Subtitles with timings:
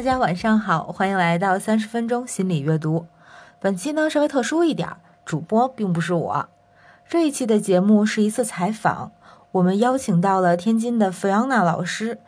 [0.00, 3.04] 大家晚上好，欢迎来到三十分钟心理阅读。
[3.58, 4.88] 本期呢稍微特殊一点，
[5.26, 6.48] 主播并不是我。
[7.06, 9.12] 这一期的节目是一次采访，
[9.52, 12.18] 我们邀请到了天津的菲昂娜老师，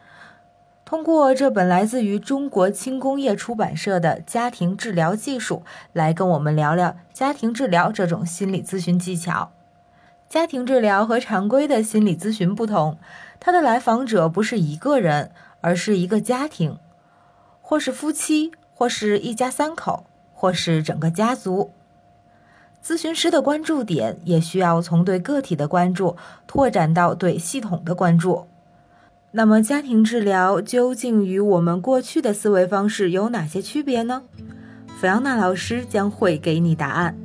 [0.84, 5.62] 通过这本来自于中国轻工业出版社的《家庭治疗技术》，
[5.94, 9.50] 来跟我们聊聊家庭治疗这种心理咨询技巧。
[10.28, 12.98] 家庭治疗和常规的心理咨询不同，
[13.40, 15.30] 它的来访者不是一个人，
[15.62, 16.76] 而是一个家庭。
[17.72, 20.04] 或是夫妻，或是一家三口，
[20.34, 21.72] 或是整个家族。
[22.84, 26.14] 咨询师的关注点也需要从对个体的关注
[26.46, 28.46] 拓展到对系统的关注。
[29.30, 34.24] 那么，家庭治疗究竟与我们过去的思维方式有哪些区别呢？
[35.00, 37.16] 菲昂娜老师将会给你答案。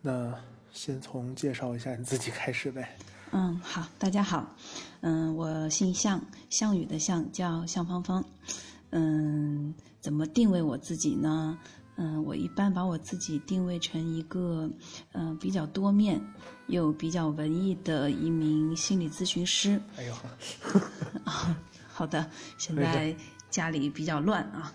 [0.00, 0.32] 那
[0.70, 2.88] 先从介绍一下你自己开始呗。
[3.30, 4.54] 嗯，好，大家好，
[5.00, 8.24] 嗯，我姓项，项羽的项，叫项芳芳，
[8.90, 11.58] 嗯，怎么定位我自己呢？
[11.96, 14.70] 嗯，我一般把我自己定位成一个，
[15.12, 16.20] 嗯，比较多面
[16.68, 19.80] 又比较文艺的一名心理咨询师。
[19.96, 20.14] 哎呦，
[21.24, 21.56] 啊，
[21.92, 23.14] 好的，现在
[23.50, 24.72] 家里比较乱啊，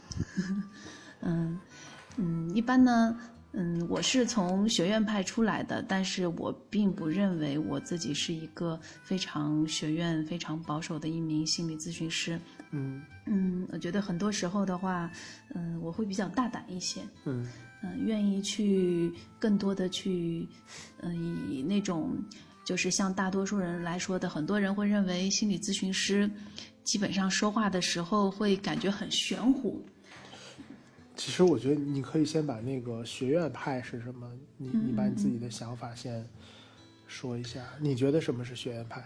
[1.21, 1.59] 嗯
[2.17, 3.17] 嗯，一般呢。
[3.55, 12.39] 嗯，我是从学院派出来的，但是我并不认为我自己是一个非常学院、非常保守的一名心理咨询师。
[12.71, 15.11] 嗯嗯，我觉得很多时候的话，
[15.53, 17.01] 嗯，我会比较大胆一些。
[17.25, 17.47] 嗯
[17.83, 20.47] 嗯，愿意去更多的去，
[21.01, 21.15] 嗯，
[21.47, 22.17] 以那种
[22.65, 26.27] 就是像大多数人来说的，很多人会认为心理咨询师
[26.83, 29.85] 基本上说话的时候会感觉很玄乎。
[31.15, 36.27] 其实我觉得你可以先把那个学院派是什么，你你把你自己的想法先
[37.07, 37.61] 说一下。
[37.79, 39.03] 你觉得什么是学院派？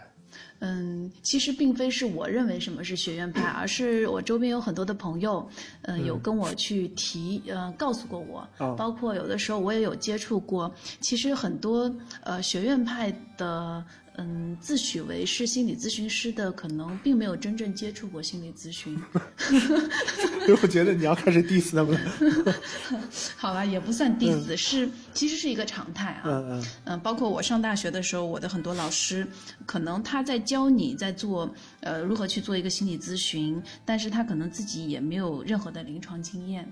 [0.58, 5.48] 嗯，其实并非是我认为什么是学院派，而是我周边有很多的朋友，
[5.82, 8.46] 嗯，有跟我去提，呃，告诉过我，
[8.76, 10.72] 包括有的时候我也有接触过。
[11.00, 13.84] 其实很多呃学院派的。
[14.20, 19.00] 嗯，自诩为是心理咨询师的，可能并没有真正接触过心理咨询。
[20.60, 22.54] 我觉得你要开始 diss 他们了。
[23.38, 26.22] 好吧，也不算 diss，是其实是一个常态啊。
[26.24, 26.64] 嗯嗯。
[26.86, 29.24] 嗯，包括我上大学的时候，我的很多老师，
[29.64, 31.48] 可能他在教你在做
[31.80, 36.68] 呃如何去做一个心理咨询，但是他可能自己也没有任何的临床经验。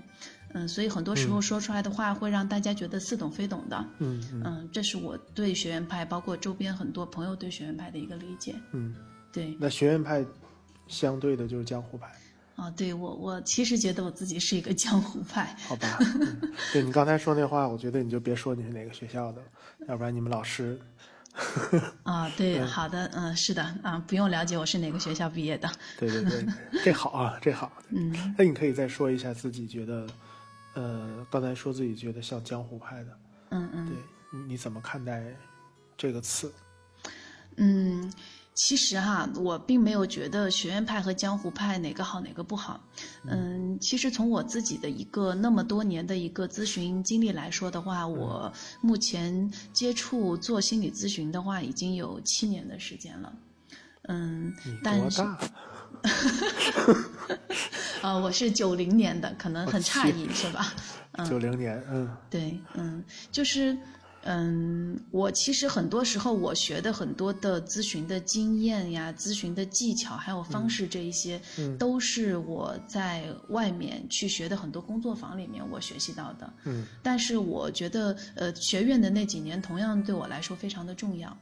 [0.57, 3.85] 嗯，所以很多时候说出来的话会让大家觉得似懂非懂的。
[3.99, 8.55] 嗯嗯，这是我对学院派，包括周边很多朋友对学院派的一个理解。
[8.71, 8.95] 嗯，
[9.31, 9.55] 对。
[9.59, 10.25] 那学院派
[10.87, 12.07] 相对的就是江湖派。
[12.55, 15.55] 啊，对我我其实觉得我自己是一个江湖派。
[15.67, 15.99] 好吧。
[16.73, 19.41] 对你刚才说那话，我觉得你就别说你是哪个学校的，
[19.87, 20.79] 要不然你们老师。
[22.01, 25.69] 啊，对，好的，嗯，是的，啊，不用了解我是哪个学校毕业的。
[25.99, 26.45] 对对对，
[26.83, 27.71] 这好啊，这好。
[27.89, 28.33] 嗯。
[28.35, 30.07] 那你可以再说一下自己觉得。
[30.77, 33.97] 呃，刚才说自己觉得像江湖派的，嗯嗯，对，
[34.47, 35.35] 你怎么看待
[35.97, 36.53] 这个词？
[37.55, 38.13] 嗯，
[38.53, 42.79] 其实哈，我并没有觉得学院派和江湖派哪个好哪个不好。
[43.25, 53.33] 嗯，其实从我自己的一个那么多年的一个咨询经历来说的话，我目前接触做心理咨询的话，已经有七年的时间了。
[54.03, 55.23] 嗯，但是。
[58.01, 60.73] 呃，我是九零年的，可能很诧异，是吧？
[61.27, 63.75] 九零年，嗯，对，嗯，就是，
[64.23, 71.41] 嗯，我其实很多时候我学的很多的咨询的经验呀、咨询的技巧还有方式这一些，
[71.79, 76.53] 都是我在外面去学的很多工作坊里面我学习到的。
[76.65, 81.35] 嗯，但是我觉得，呃，学院的那几年同样对我来说非常的重要。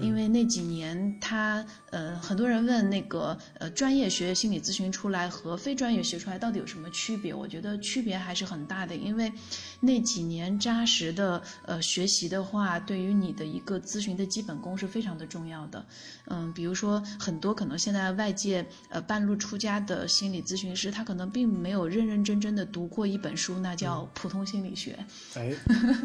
[0.00, 7.34] 因为那几年，他呃，很多人问那个呃，专业学心理咨询出来和非专业学出来到底有什么区别？
[7.34, 9.32] 我觉得区别还是很大的，因为
[9.80, 15.84] 那几年扎实的呃学习的话，对于你的一个咨询的基本功是非常的重要的。
[16.26, 24.98] 嗯，比如说很多可能现在外界呃半路出家的心理咨询师，他可能并没有认认真真的读过一本书，那叫普通心理学。
[25.34, 25.52] 哎，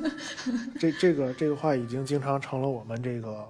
[0.80, 3.49] 这这个这个话已经经常成了我们这个。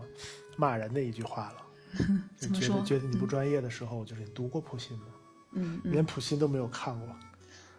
[0.58, 1.66] 骂人的一句话了，
[2.38, 2.82] 怎么说？
[2.84, 5.06] 觉得你不专业的时候，就是你读过普信吗？
[5.54, 7.08] 嗯，连普信都没有看过。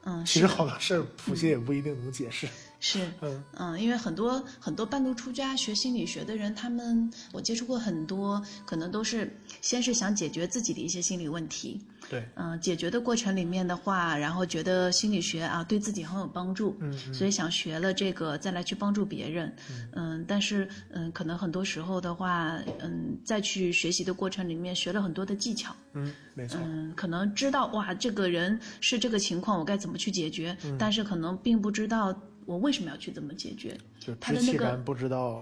[0.05, 2.49] 嗯，其实好多事儿普信也不一定能解释。
[2.81, 3.45] 是，嗯。
[3.59, 9.31] 嗯，因为很多很多半路出家学心理学的人，他们我接触过很多，可能都是
[9.61, 17.15] 先是想解决自己的一些心理问题，对，嗯、解决的过程里面的话，然后觉得心理学啊对自己很有帮助，嗯嗯。
[17.15, 19.55] 所以想学了这个再来去帮助别人，
[19.93, 30.77] 嗯，但是嗯，可能很多时候的话，嗯，再去学习的过程里面学了很多的技巧，嗯，没错，嗯，可能知道哇，这个人是这个情况，我该怎么去解决，嗯。
[30.79, 32.11] 但是可能并不知道
[32.51, 33.79] 我为什么要去这么解决。
[34.01, 34.77] 就他的那个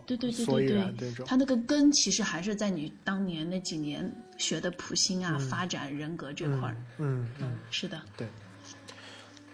[0.07, 6.77] 对对对对对然这种，它那个根其实还是在你当年那几年学的普心啊、发展人格这块儿。
[6.99, 7.57] 嗯嗯。
[7.71, 8.27] 是的，对，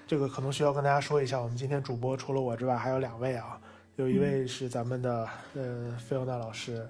[0.05, 3.61] 这个可能需要跟大家说一下，我们今天主播除了我之外还有两位啊，
[3.95, 6.85] 有一位是咱们的、呃菲欧娜老师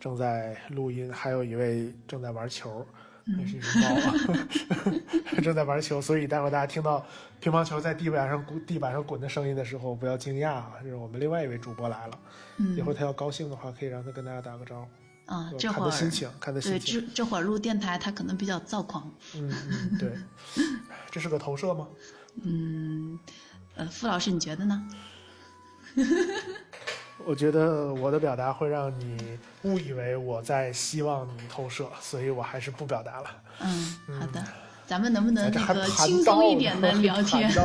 [0.00, 2.86] 正在录音，还有一位正在玩球。
[3.28, 4.14] 那是一只猫啊，
[5.42, 7.04] 正在玩球，所以待会儿大家听到
[7.40, 10.74] 乒乓球在地板上滚、地板上滚的声音的时候，不要惊讶啊！
[10.80, 12.18] 这是我们另外一位主播来了，
[12.58, 14.88] 嗯一会儿他要高兴的话，可以让他跟大家打个招呼。
[15.34, 17.00] 啊、我这会儿心情，看他对心情。
[17.08, 19.12] 这这会儿录电台，他可能比较躁狂。
[19.34, 20.12] 嗯嗯，对，
[21.10, 21.88] 这是个投射吗？
[22.44, 23.18] 嗯，
[23.74, 24.88] 呃，傅老师你觉得呢？
[27.24, 33.26] 我觉得我的表达会让你误以为我在希望你投射，所以我还是不表达了。
[33.60, 34.44] 嗯，好的，
[34.86, 37.50] 咱们能不能咱这那个还盘轻松一点的聊 天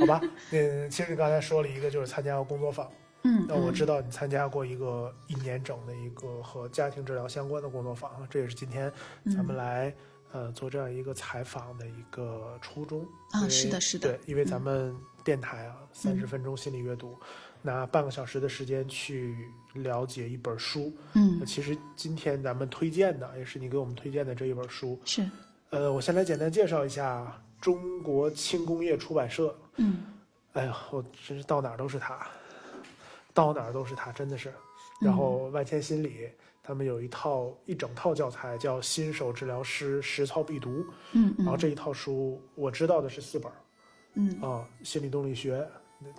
[0.00, 2.90] 好吧，嗯，其实你刚才说了一个，就是参加过工作坊。
[3.22, 8.92] 嗯，那我嗯知道你参加过一个一年整的一个和家庭治疗相关的工作坊，这也是今天
[9.26, 9.94] 咱嗯们来、
[10.32, 13.06] 呃做这样一个采访的一个初衷。
[13.30, 14.94] 啊是的是的对，因为咱们
[15.24, 17.18] 电台啊，三十嗯分钟心理阅读，
[17.66, 19.34] 拿半个小时的时间去
[19.72, 20.92] 了解一本书。
[21.14, 25.00] 嗯其实今天咱们推荐的，也是你给我们推荐的这一本书。
[25.06, 25.26] 是
[25.70, 29.56] 呃，我先来简单介绍一下中国轻工业出版社。
[29.76, 30.04] 嗯
[30.52, 32.26] 哎呀，我真是到哪儿都是他，
[33.32, 34.52] 到哪儿都是他，真的是。
[35.00, 36.28] 然后万千心理
[36.62, 40.70] 他们有一套一整套教材，叫《新手治疗师实操必读》。
[41.12, 43.56] 嗯嗯然后这一套书我知道的是四本儿
[44.14, 45.66] 嗯啊，心理动力学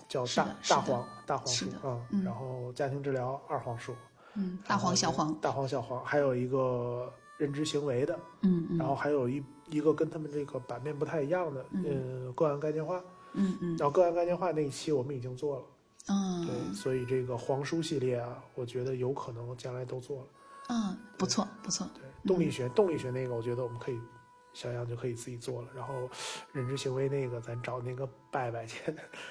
[0.08, 3.94] 叫大大黄大黄书啊，嗯然后家庭治疗二黄书，
[4.36, 13.02] 嗯，大黄小黄，大黄小黄，还有一个认知行为的，嗯嗯，然后还有一一个跟他们这个版面不太一样的，呃，个案概念化。
[13.34, 13.76] 嗯嗯。
[13.78, 15.64] 然后个案概念化那一期我们已经做了，
[16.08, 16.46] 嗯。
[16.46, 20.28] 对，所以这个黄书系列啊，我觉得有可能将来都做了。
[20.70, 24.00] 嗯，不错不错，对，动力学，动力学那个，我觉得我们可以，
[24.56, 25.68] 小杨就可以自己做了。
[25.76, 26.10] 然后
[26.52, 28.80] 认知行为那个，咱找那个拜拜去，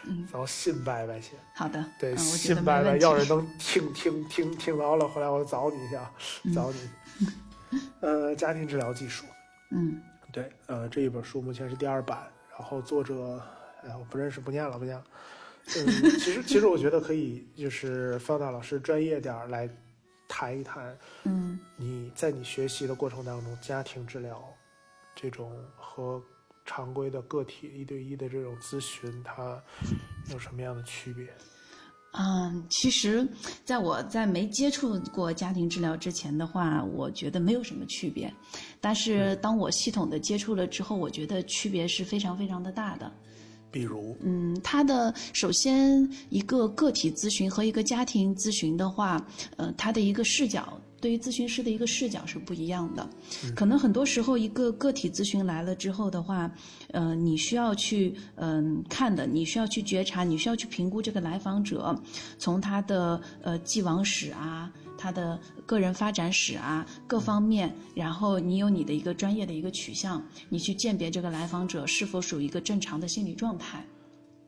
[0.07, 1.35] 嗯然后信拜拜去。
[1.57, 2.55] 好的，对，信。
[2.63, 6.13] 拜拜要是能听听听听着了，回来我找你去啊，
[6.45, 6.89] 嗯找你。
[8.01, 9.25] 呃，家庭治疗技术，
[9.73, 10.01] 嗯
[10.31, 13.43] 对，呃，这一本书目前是第二版，然后作者，
[13.99, 15.05] 我不认识，不念了，不念了。
[15.77, 15.87] 嗯，
[16.21, 19.69] 其实其实我觉得可以，就是方大老师专业点儿来
[20.29, 24.45] 谈一谈，嗯你在你学习的过程当中，家庭治疗
[25.15, 26.23] 这种和
[26.65, 29.63] 常规的个体一对一的这种咨询，它
[30.33, 31.29] 有什么样的区别？
[32.17, 33.27] 嗯，其实
[33.65, 38.33] 在我在没接触过家庭治疗之前的话，我觉得没有什么区别。
[38.81, 43.13] 但是当我系统的接触了之后，我觉得区别是非常非常的大的。
[43.69, 49.21] 比如，嗯，他的首先一个个体咨询和一个家庭咨询的话，
[49.57, 53.07] 呃，他的一个视角，对于咨询师的一个视角是不一样的。
[53.55, 56.51] 可能很多时候，一个个体咨询来了之后的话，
[56.93, 61.95] 呃，你需要去嗯、看的，你需要去觉察，你需要去评估这个来访者，
[62.39, 64.73] 从他的呃既往史啊。
[64.97, 73.85] 他的个人发展史啊，各方面，然后你有你的一个专业的一个取向，你去鉴别这个来访者是否属于一个正常的心理状态。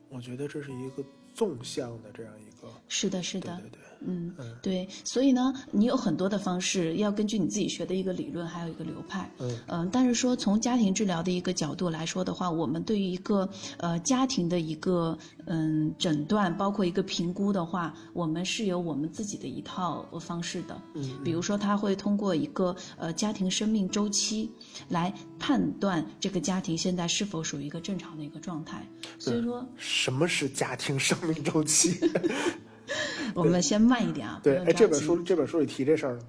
[0.09, 1.03] 我觉得这是一个
[1.35, 9.29] 纵向的这样一个，是的，是的，对对对，嗯嗯，对，所以呢，你有很多的方式，要根据你自己学的一个理论，还有一个流派，
[9.67, 9.89] 嗯。
[9.91, 24.51] 但是说从家庭治疗的一个角度来说的话，我们对于一个呃家庭的一个嗯诊断，包括一个评估的话，我们是有我们自己的一套方式的，嗯，比如说他会通过一个呃家庭生命周期
[24.89, 28.85] 来判断这个家庭现在是否属于一个正常的一个状态，
[29.17, 31.97] 所以说什么是家庭生命周期？
[33.35, 36.27] 我们先慢一点啊，对，哎，这本书这本书里提这事儿了吗？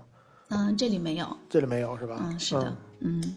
[0.48, 1.36] 嗯，这里没有。
[1.48, 2.18] 这里没有是吧？
[2.22, 3.36] 嗯，是的，嗯。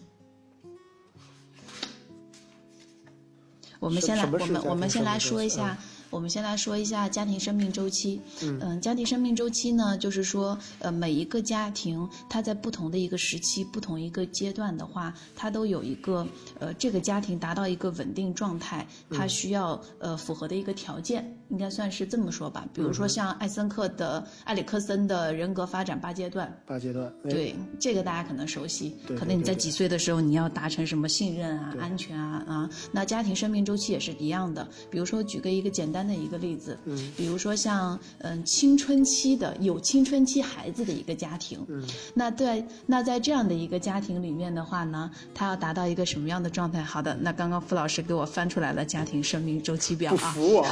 [3.80, 5.76] 我们先来，我们我们先来说一下，
[6.12, 8.22] 我们先来说一下家庭生命周期。
[8.44, 16.28] 嗯，家庭生命周期呢，就是说，呃，每一个家庭它在不同的一个时期、不同一个阶段的话，它都有一个
[16.60, 21.36] 呃，这个家庭达到一个稳定状态，它需要呃符合的一个条件。
[21.52, 22.66] 应该算是这么说吧。
[22.74, 28.96] 比如说像艾森克的埃里克森的人格发展八阶段，八阶段，对这个大家可能熟悉。
[29.06, 32.70] 对可能你在几岁的时候你要达成什么信任啊、安全啊啊。
[32.92, 34.68] 那家庭生命周期也是一样的。
[34.90, 46.82] 比如说举个一个简单的一个例子，嗯，比如说像嗯青春期的有青春期孩子的一个家庭，嗯，那在那在这样的一个家庭里面的话呢，他要达到一个什么样的状态？
[46.82, 50.34] 好的，那刚刚傅老师给我翻出来了家庭生命周期表啊。
[50.34, 50.66] 不服我，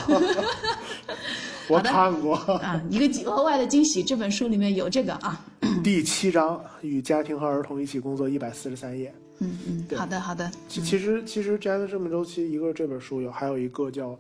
[1.70, 5.46] 我看过啊，一个额外的惊喜，这本书里面有这个啊。
[5.84, 9.14] 第七章与家庭和儿童一起工作一百四十三页。
[9.40, 10.52] 嗯嗯，好的好的。
[10.68, 14.12] 其其实其实家庭生命周期一个这本书有，还有一个叫《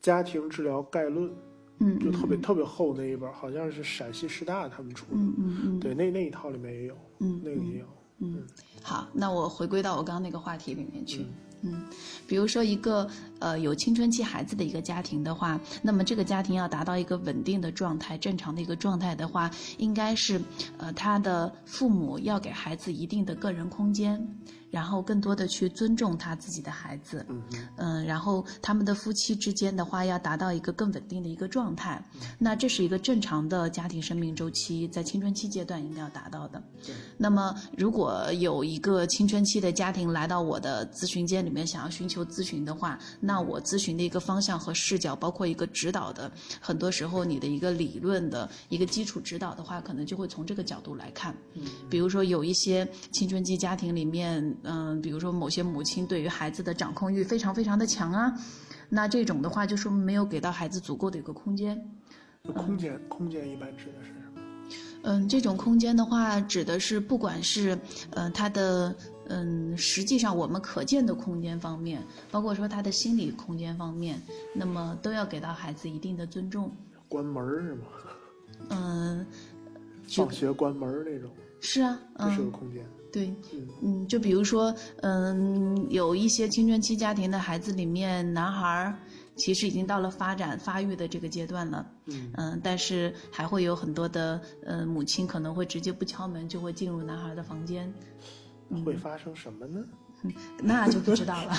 [0.00, 1.26] 家庭治疗概论》，
[1.80, 5.12] 嗯，就特别特别厚那一本，好像是陕西师大他们出的。
[5.14, 7.86] 嗯嗯嗯，对，那那一套里面也有，嗯，那个也有。
[8.20, 8.42] 嗯，
[8.80, 11.22] 好，那我回归到我刚刚那个话题里面去。
[11.22, 11.26] 嗯，
[11.64, 11.82] 嗯
[12.26, 20.40] 比如说一个呃有青春期孩子的一个家庭的话，那么这个家庭要达到一个稳定的状态、正常的一个状态的话，应该是
[20.78, 24.26] 呃他的父母要给孩子一定的个人空间，
[24.74, 27.24] 然后更多的去尊重他自己的孩子。
[27.28, 27.42] 嗯
[27.76, 32.04] 嗯，然后他们的夫妻之间的话要达到一个更稳定的一个状态，
[32.40, 36.60] 那这是一个正常的家庭生命周期，在青春期阶段应该要达到的。
[37.16, 46.28] 那么如果有一个青春期的家庭来到我的咨询间里面想要寻求咨询的话，那我咨询的一个方向和视角，包括一个指导的，
[46.60, 51.32] 很多时候你的一个理论的一个基础指导的话，可能就会从这个角度来看。
[51.88, 58.34] 比如说有一些青春期家庭里面，嗯、比如说某些母亲对于孩子的掌控欲非常非常的强啊，
[58.88, 61.80] 那这种的话就说明没有给到孩子足够的一个空间。
[62.54, 64.40] 空间空间一般指的是什么？
[65.02, 67.74] 嗯，这种空间的话，指的是不管是
[68.10, 68.94] 嗯、呃、他的
[69.28, 74.20] 嗯，实际上我们可见的空间方面，包括说他的心理空间方面，
[74.54, 76.70] 那么都要给到孩子一定的尊重。
[77.08, 77.86] 关门是吗？
[78.70, 79.26] 嗯，
[80.08, 81.30] 放学关门那种，
[81.60, 82.84] 是啊，这是个嗯，空间。
[83.14, 88.96] 对，嗯嗯，就比如说，嗯，有一些青春期家庭的孩子里面，男孩儿
[89.36, 97.92] 其实已经到了发展发育的这个阶段了，嗯嗯，但是还会有很多的呃母亲可能会直接不敲门就会进入男孩的房间，
[98.70, 99.80] 嗯会发生什么呢？
[100.62, 101.52] 那就不知道了。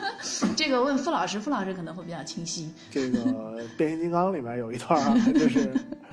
[0.54, 2.70] 这个问傅老师，傅老师可能会比较清晰。
[2.90, 3.18] 这个
[3.78, 5.72] 《变形金刚》里面有一段啊，就是，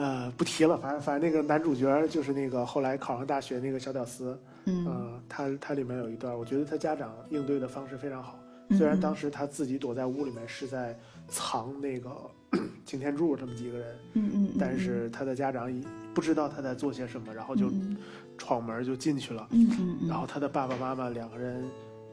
[0.00, 4.86] 呃，不提了，反正反正那个男主角就是那个后来考上大学那个小屌丝，嗯。
[4.86, 8.38] 呃，他他里面有一段，我觉得他家长应对的方式非常好。
[8.68, 8.78] 嗯。
[8.78, 12.10] 虽然当时他自己躲在屋里面是在藏那个
[12.86, 17.96] 擎天柱这么几个人，嗯嗯，但是他的家长已不知道他在做些什么，然后就嗯。
[18.38, 19.46] 闯门就进去了。
[19.50, 21.62] 嗯，然后他的爸爸妈妈两个人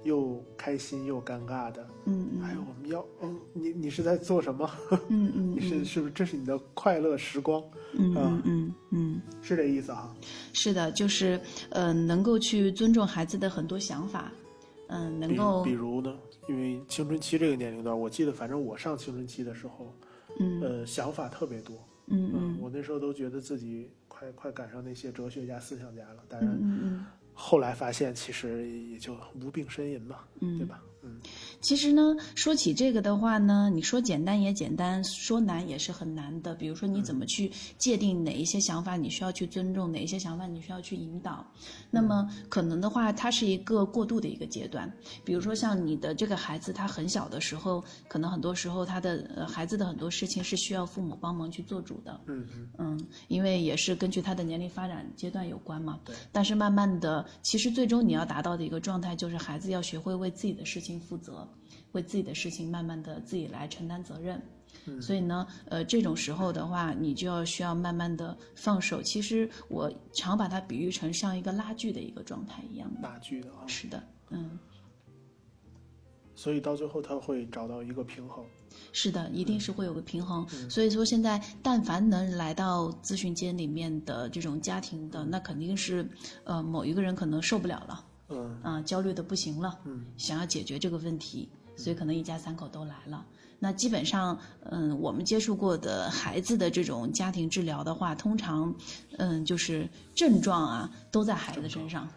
[0.08, 4.68] 又开心又尴尬的，嗯嗯哎，我们要，嗯，你你是在做什么？
[5.10, 7.62] 嗯嗯你是是不是这是你的快乐时光？
[7.94, 10.16] 嗯嗯嗯嗯，是这意思啊？
[10.54, 14.32] 是的，就是呃，能够去尊重孩子的很多想法，
[14.88, 16.18] 嗯，能够比如呢？
[16.48, 19.94] 因为青春期这个年龄段，我记得反正我上青春期的时候，
[20.40, 21.76] 嗯呃，想法特别多。
[22.10, 26.24] 嗯嗯我那时候都觉得自己快快赶上那些哲学家、思想家了。
[26.30, 27.06] 当然，嗯嗯
[27.40, 30.82] 后来发现其实也就无病呻吟嘛，嗯，对吧？
[31.08, 31.20] 嗯，
[31.62, 36.54] 其实呢，说起这个的话呢，你说简单也简单，说难也是很难的。
[36.54, 41.46] 比如说，你怎么去界定哪一些想法你需要去尊重，哪一些想法你需要去引导？
[41.90, 44.92] 那么可能的话，它是一个过渡的一个阶段。
[45.24, 52.20] 比如说，像你的这个孩子，他很小的时候，可能很多时候他的呃孩子的很多事情是需要父母帮忙去做主的。
[52.26, 56.00] 嗯嗯，嗯，因为也是根据他的年龄发展阶段有关嘛。
[56.04, 56.16] 对。
[56.32, 61.48] 但是慢慢的，其实最终你要达到的一个状态，就是孩子要学会为自己的事情负责，
[61.92, 64.42] 为自己的事情慢慢的自己来承担责任。
[64.86, 69.02] 嗯所以呢，呃，这种时候的话，你就要需要慢慢的放手。
[69.02, 73.02] 其实我常把它比喻成像一个拉锯的一个状态一样的。
[73.02, 74.60] 拉锯的啊，是的，嗯，
[76.36, 78.46] 所以到最后他会找到一个平衡。
[78.92, 80.48] 是的，一嗯定是会有个平衡。
[80.70, 86.08] 所以说，现在但凡能来到咨询间里面的这种家庭的，那肯定是，
[86.44, 88.06] 呃，某一个人可能受不了了。
[88.30, 88.58] 嗯。
[88.64, 93.26] 啊、焦虑的不行了，嗯，想要解决这个问题，所以可能一家三口都来了。
[93.60, 94.38] 那基本上，
[94.70, 98.72] 嗯，我们接触过的孩子的这种家庭治疗的话，通常，
[99.18, 102.08] 嗯，就是症状啊都在孩子身上，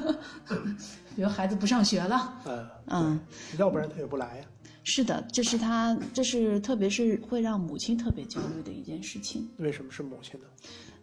[1.14, 3.20] 比如孩子不上学了，嗯嗯，
[3.58, 4.44] 要不然他也不来呀。
[4.84, 9.48] 是的，这是他，这是特别是会让母亲特别焦虑的一件事情。
[9.58, 10.46] 为什么是母亲呢？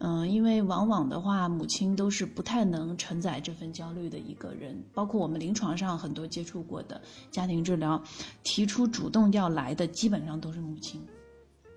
[0.00, 4.82] 嗯，因为往往的话，母亲都是不太能承载这份焦虑的一个人。
[4.94, 8.02] 包括我们临床上很多接触过的家庭治疗，
[8.42, 11.00] 提出主动要来的，基本上都是母亲。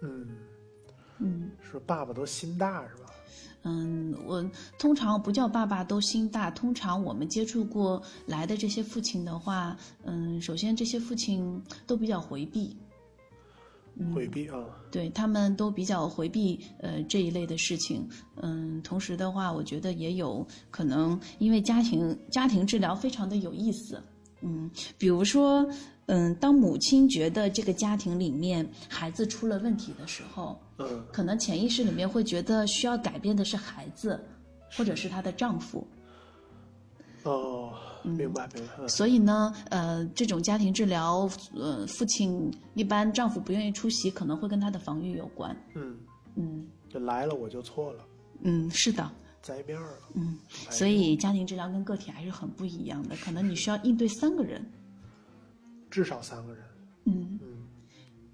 [0.02, 0.28] 嗯
[1.20, 3.03] 嗯是爸爸都心大是吧？
[3.64, 4.44] 嗯，我
[4.78, 6.52] 通常不叫爸爸都心大。
[6.52, 12.76] 通常我们接触过来的这些父亲的话，嗯，首先这些父亲都比较回避，
[14.14, 18.08] 回避啊，对他们都比较回避呃这一类的事情，
[18.42, 24.02] 嗯，同时的话，我觉得也有可能因为家庭家庭治疗非常的有意思，
[24.42, 25.66] 嗯，比如说，
[26.08, 34.20] 嗯，当母亲觉得这个家庭里面孩子出了问题的时候，嗯可能潜意识里面会觉得需要改变的是孩子，
[34.76, 35.88] 或者是她的丈夫，
[37.24, 38.74] 哦，明白明白。
[38.80, 45.98] 嗯所以呢，呃，这种家庭治疗，呃，父亲一般丈夫不愿意出席，可能会跟他的防御有关，嗯，
[46.36, 48.06] 嗯就来了我就错了，
[48.42, 49.10] 嗯，是的。
[49.42, 49.98] 栽面儿了。
[50.14, 50.38] 嗯，
[50.70, 54.66] 所以家庭治疗跟个体还是很不一样的，可能你需要应对三个人。
[55.92, 56.64] 至少三个人。
[57.04, 57.53] 嗯，嗯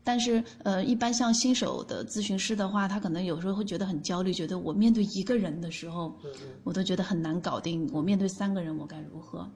[0.09, 6.17] 但是呃，一般像新手的咨询师的话，他可能有时候会觉得很焦虑，觉得我面对一个人的时候，
[6.63, 9.47] 我都觉得很难搞定，我面对三个人我该如何？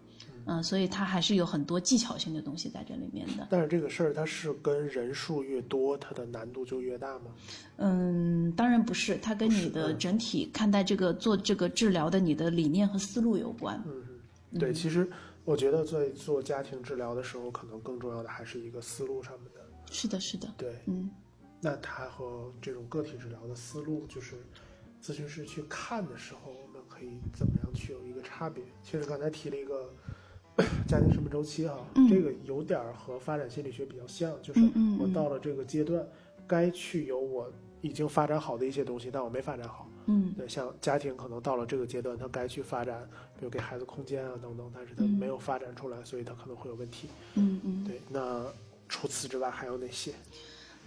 [0.46, 3.48] 嗯、所以他还是有很多技巧性的东西在这里面的。
[3.50, 7.32] 但是这个事儿它是跟人数越多，它的难度就越大吗？
[7.78, 13.82] 嗯，当然不是，它跟你的嗯整体看待这个做这个治疗的你的理念和思路有关。
[13.88, 14.04] 嗯
[14.52, 15.10] 嗯，对，其实
[15.46, 19.63] 我觉得在做家庭治疗的时候，可能更重要的还是一个思路上面的。
[19.94, 21.10] 是的，是的，对，嗯
[21.62, 24.36] 那它和这种个体治疗的思路，就是
[25.02, 28.62] 咨询师去看的时候，我们可以怎么样去有一个差别？
[28.84, 29.94] 其实刚才提了一个
[30.86, 34.60] 家庭生命周期哈、嗯这个有点儿和发展心理学比较像，就是
[35.00, 36.06] 我到了这个阶段，
[36.46, 37.50] 该去有我
[37.82, 39.88] 已经发展好的一些东西，但我没发展好。
[40.08, 43.08] 嗯对，像家庭可能到了这个阶段，他该去发展，
[43.40, 47.08] 比如给孩子空间啊等等，但是他嗯没有发展出来，所以他可能会有问题。
[47.36, 47.86] 嗯嗯。
[47.86, 48.46] 对，那
[48.94, 50.14] 除此之外还有哪些？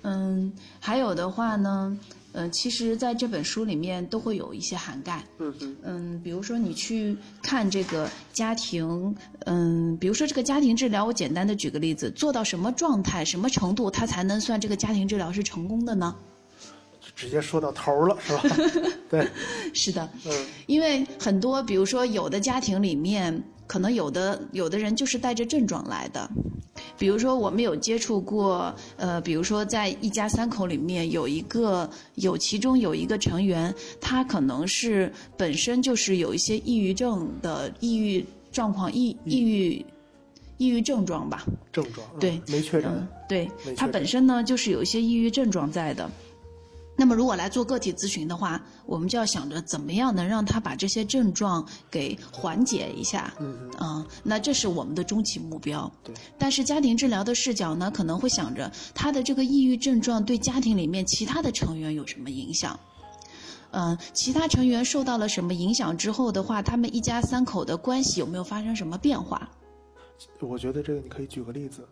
[0.03, 1.99] 嗯，还有的话呢，
[2.31, 5.25] 呃，其实在这本书里面都会有一些涵盖。
[5.39, 9.13] 嗯嗯嗯，比如说你去看这个家庭，
[9.47, 16.15] 嗯，比如说这个家庭治疗，我简单的举个例子，做到什么状态、什么程度，它才能算这个家庭治疗是成功的呢？
[17.17, 18.43] 直接说到头了，是吧？
[19.11, 19.29] 对，
[19.75, 26.31] 是的，嗯因为很多，比如说有的家庭里面，可能有的有的人就是带着症状来的。
[26.99, 39.85] 比如说，我们有接触过，呃，比如说在一家三口里面有一个有其中有一个成员，他可能是本身就是有一些抑郁症的抑郁状况，抑抑郁
[40.57, 46.11] 抑郁症状吧，症状，嗯对没确诊嗯，，对他本身呢就是有一些抑郁症状在的。
[46.99, 53.33] 那么，如果来做个体咨询的话，我们就要想着怎么样能让他把这些症状给缓解一下。
[53.39, 55.91] 嗯嗯，嗯，那这是我们的终极目标。
[56.03, 56.15] 对。
[56.39, 62.79] 但是家庭治疗的视角呢，可能会想着他的这个抑郁症状对家庭里面其他的成员有什么影响。
[63.73, 69.47] 嗯，其他成员受到了什么影响之后的话，他们一家三口的关系有没有发生什么变化？
[70.41, 71.87] 我觉得这个你可以举个例子，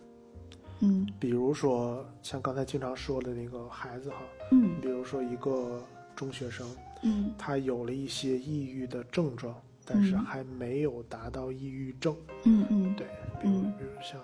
[0.80, 1.06] 嗯。
[1.18, 4.16] 比如说像刚才经常说的那个孩子哈，
[4.52, 4.80] 嗯。
[4.80, 5.82] 比如说一个
[6.16, 6.66] 中学生，
[7.02, 7.32] 嗯。
[7.38, 10.24] 他有了一些抑郁的症状，但是嗯。
[10.24, 12.16] 还没有达到抑郁症。
[12.44, 12.96] 嗯嗯。
[12.96, 13.06] 对，
[13.40, 14.20] 比如嗯比如像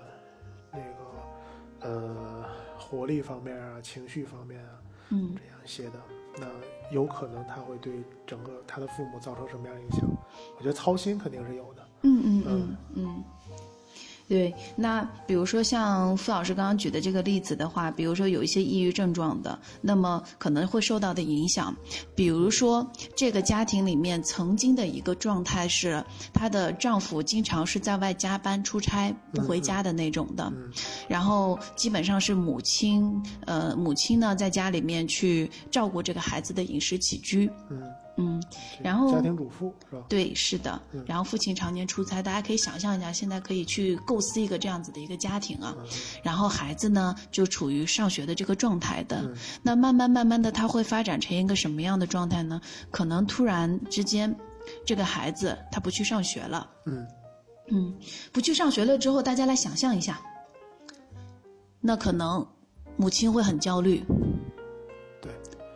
[0.72, 2.44] 那个呃
[2.78, 4.70] 活力方面啊、情绪方面啊
[5.10, 5.34] 嗯。
[5.34, 6.00] 这样一些的，
[6.38, 6.46] 那
[6.92, 10.00] 有可能他会对整个他的父母造成什么样影响？
[10.56, 11.82] 我觉得操心肯定是有的。
[12.02, 12.76] 嗯嗯嗯。
[12.94, 13.24] 嗯，
[14.30, 14.54] 对。
[14.76, 21.74] 那比如说像傅老师刚刚举的这个例子的话，比如说有一些抑郁症状的，那么可能会受到的影响，
[22.14, 30.70] 比如说这个家庭里面曾经的一个状态是，她的丈夫经常是在外加班出差不回家的那种的，嗯。
[31.08, 37.82] 然后基本上是母亲，呃，母亲呢在家里面去照顾这个孩子的饮食起居，嗯，
[38.20, 38.42] 嗯。
[38.82, 40.04] 然后家庭主妇是吧？
[40.08, 41.04] 对，是的嗯。
[41.06, 45.74] 然后父亲常年出差，大家可以想象一下，现在可以去构思一个这样子的一个家庭啊。
[45.78, 45.86] 嗯
[46.22, 49.22] 然后孩子呢，就处于上学的这个状态的。
[49.22, 52.60] 嗯那慢慢慢慢的，他会发展成一个什么样的状态呢？
[52.90, 54.34] 可能突然之间，
[54.84, 56.68] 这个孩子他不去上学了。
[56.86, 57.06] 嗯
[57.72, 57.94] 嗯，
[58.32, 60.20] 不去上学了之后，大家来想象一下，
[61.80, 62.46] 那可能
[62.96, 64.04] 母亲会很焦虑。
[65.22, 65.32] 对，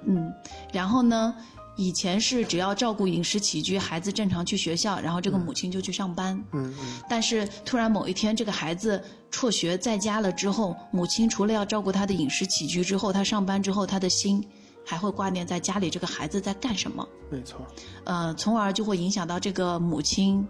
[0.07, 0.33] 嗯，
[0.73, 1.35] 然后呢，
[1.77, 6.37] 以前是只要照顾饮食起居，孩子正常去学校，然后这个母亲就去上班。
[6.53, 7.01] 嗯嗯。
[7.09, 14.47] 但是突然某一天，这个孩子辍学在家了之后，母亲除了要照顾他的饮食起居之后，他上班之后，他的心
[14.87, 17.61] 还会挂念在家里这个孩子在干什么，没错，
[18.05, 20.47] 呃，从而就会影响到这个母亲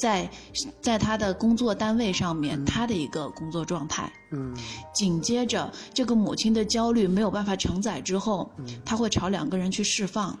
[0.00, 0.30] 在
[0.80, 4.10] 在他的工作单位上面他的一个工作状态。
[4.32, 4.56] 嗯
[4.94, 10.38] 紧接着，这个母亲的焦虑没有办法承载之后，嗯她会朝两个人去释放。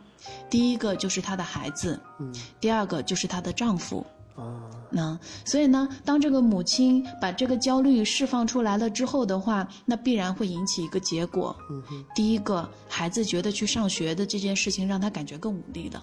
[0.48, 4.06] 第一个就是她的孩子，嗯第二个就是她的丈夫。
[4.36, 11.54] 啊那所以呢，当这个母亲把这个焦虑释放出来了之后的话，那必然会引起一个结果。
[11.70, 16.02] 嗯哼，第一个，孩子觉得去上学的这件事情让他感觉更无力了。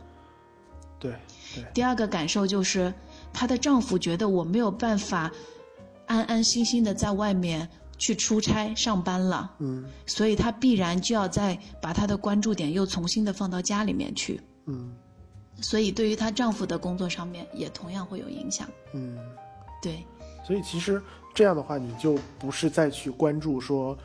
[1.00, 1.12] 对
[1.54, 2.94] 对，第二个感受就是，
[3.40, 5.32] 她的丈夫觉得我没有办法
[6.08, 7.70] 安安心心的在外面
[8.00, 9.52] 去出差上班了。
[9.60, 14.92] 嗯所以她必然就要再把她的关注点又重新的放到家里面去，嗯
[15.62, 18.68] 所以对于她丈夫的工作上面也同样会有影响。
[18.94, 19.16] 嗯，
[19.84, 20.04] 对，
[20.44, 21.00] 所以其实
[21.36, 23.96] 这样的话，你就不是再去关注说，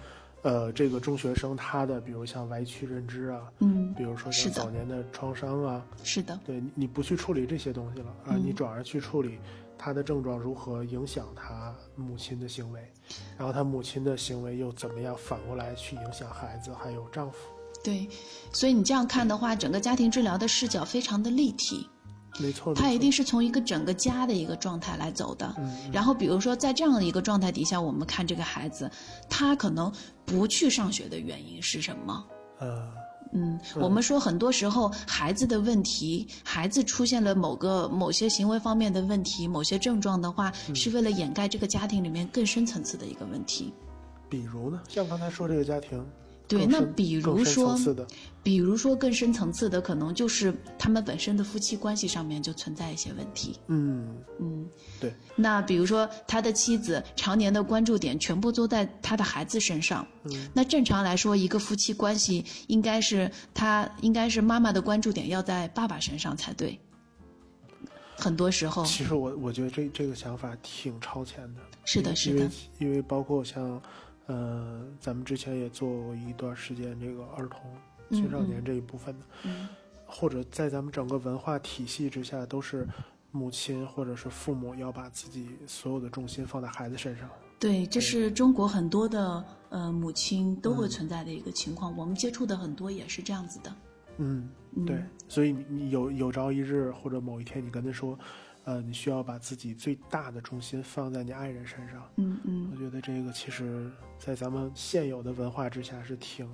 [0.42, 9.38] 呃，这个中学生他的，比如像歪曲认知啊，嗯，比如说像早年的创伤啊，是的，对你你不去处理这些东西了啊，嗯你转而去处理
[9.78, 12.80] 他的症状如何影响他母亲的行为，
[13.38, 17.36] 然后他母亲的行为又怎么样反过来去影响孩子还有丈夫。
[17.84, 18.08] 对，
[18.52, 21.88] 所以你这样看的话，整个家庭治疗的视角非常的立体，
[22.38, 25.54] 没错，它一定是从一个整个家的一个状态来走的。
[25.58, 28.90] 嗯然后，比如说在这样的一个状态底下，我们看这个孩子，
[29.28, 29.92] 他可能
[30.24, 32.24] 不去上学的原因是什么？
[32.58, 32.90] 呃
[33.34, 43.72] 嗯，我们说很多时候孩子的问题，孩子出现了某个某些行为方面的问题、某些症状的话，嗯是为了掩盖这个家庭里面更深层次的一个问题。
[44.28, 46.04] 比如呢，像刚才说这个家庭，
[46.58, 47.78] 对，那比如说
[48.42, 53.58] 比如说更深层次的，可能就是他们本身的夫妻关系上面就存在一些问题。
[53.68, 54.66] 嗯，嗯，
[55.00, 60.06] 对，那比如说他的妻子常年的关注点全部都在他的孩子身上。
[60.24, 66.78] 嗯，那正常来说，一个夫妻关系应该是他应该是妈妈的关注点要在爸爸身上才对。
[68.16, 71.60] 很多时候其实我我觉得这这个想法挺超前的。
[71.84, 73.82] 是的，是因为的，因为包括像，
[74.26, 77.60] 呃，咱们之前也做过一段时间这个儿童
[78.10, 79.68] 青少年这一部分的，嗯
[80.06, 82.86] 或者在咱们整个文化体系之下，都是
[83.30, 87.28] 母亲或者是父母要把自己所有的重心放在孩子身上。
[87.58, 93.74] 对，这是中国很多的呃母亲都嗯会存在的一个情况，我们接触的很多也是这样子的。
[94.18, 98.18] 嗯，嗯对，所以你你有有朝一日或者某一天，你跟他说，
[98.64, 102.08] 呃，你需要把自己最大的重心放在你爱人身上。
[102.16, 106.48] 嗯嗯我觉得这个其实，在咱们现有的文化之下是挺，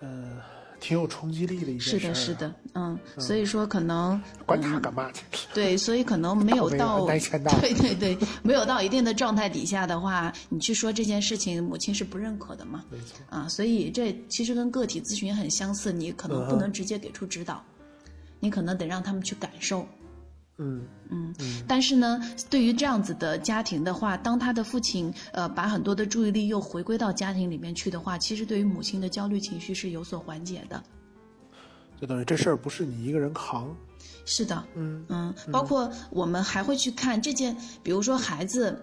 [0.00, 0.42] 呃，
[0.80, 2.00] 挺有冲击力的一件事、啊。
[2.00, 5.24] 是的，是，的，嗯，所以说可能管他干嘛去？
[5.54, 7.06] 对，所以可能没有 到。
[7.06, 12.84] 对对对，没有到一定的状态底下的话，你去说这件事情，母亲是不认可的嘛？
[12.90, 17.62] 没错，啊，所以这其实跟个体咨询很相似，你可能不能直接给出指导，
[18.40, 19.86] 你可能得让他们去感受。
[20.60, 20.86] 嗯。
[21.10, 21.64] 嗯嗯。
[21.66, 30.80] 但是呢，对于这样子的家庭的话，当他的父亲呃把很多的注意力又回归到家庭里面去的话，其实对于母亲的焦虑情绪是有所缓解的。
[32.00, 33.74] 就等于这事儿不是你一个人扛。
[34.24, 35.04] 是的，嗯。
[35.08, 38.80] 嗯，包括我们还会去看这件，比如说孩子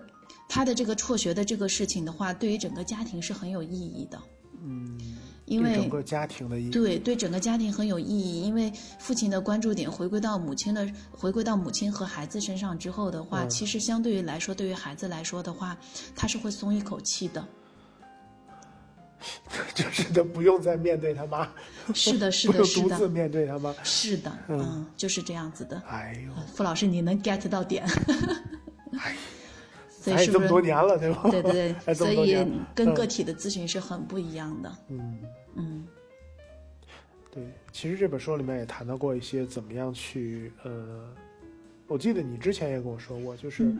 [0.49, 4.19] 他的这个辍学的这个事情的话，对于整个家庭是很有意义的，
[4.63, 4.99] 嗯，
[5.47, 6.69] 因为对整个家庭的意义。
[6.69, 15.75] 对对整个家庭很有意义，因为父亲的关注点回归到母亲的回归到母亲和孩子身上之后的话，嗯其实相对于来说，对于孩子来说的话，
[16.15, 17.43] 他是会松一口气的。
[19.73, 21.49] 就是他不用再面对他妈，
[21.93, 23.73] 是的，是的， 是用独自的，面对他妈。
[23.83, 25.81] 是的，嗯，就是这样子的。
[25.87, 27.83] 哎呦，傅老师，你能 get 到点？
[28.99, 29.15] 哎，
[29.89, 31.21] 所以咱也这么多年了，对吧？
[31.31, 32.33] 对对对，所以
[32.75, 34.71] 跟嗯个体的咨询是很不一样的。
[34.89, 35.19] 嗯。
[35.57, 35.85] 嗯。
[37.29, 41.07] 对，其实这本书里面也谈到过一些怎么样去呃，
[41.87, 43.71] 我记得你之前也跟我说过，就是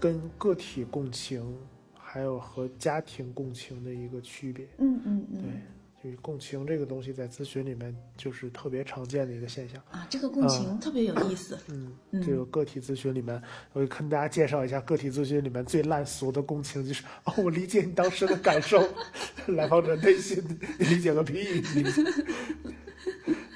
[0.00, 1.56] 跟个体共情，
[1.94, 4.66] 还有和家庭共情的一个区别。
[4.78, 5.26] 嗯嗯。
[5.32, 5.42] 对
[6.10, 9.82] 是共情这个东西在咨询里面就是特别常见的一个现象。
[9.90, 11.58] 啊，这个共情特别有意思。
[11.68, 13.40] 嗯，嗯这个个体咨询里面，
[13.72, 18.82] 我跟大家介绍一下，个体咨询里面最烂俗的共情就是哦，我理解你当时的感受，
[19.48, 20.42] 来访者内心
[20.78, 21.46] 你理解个屁。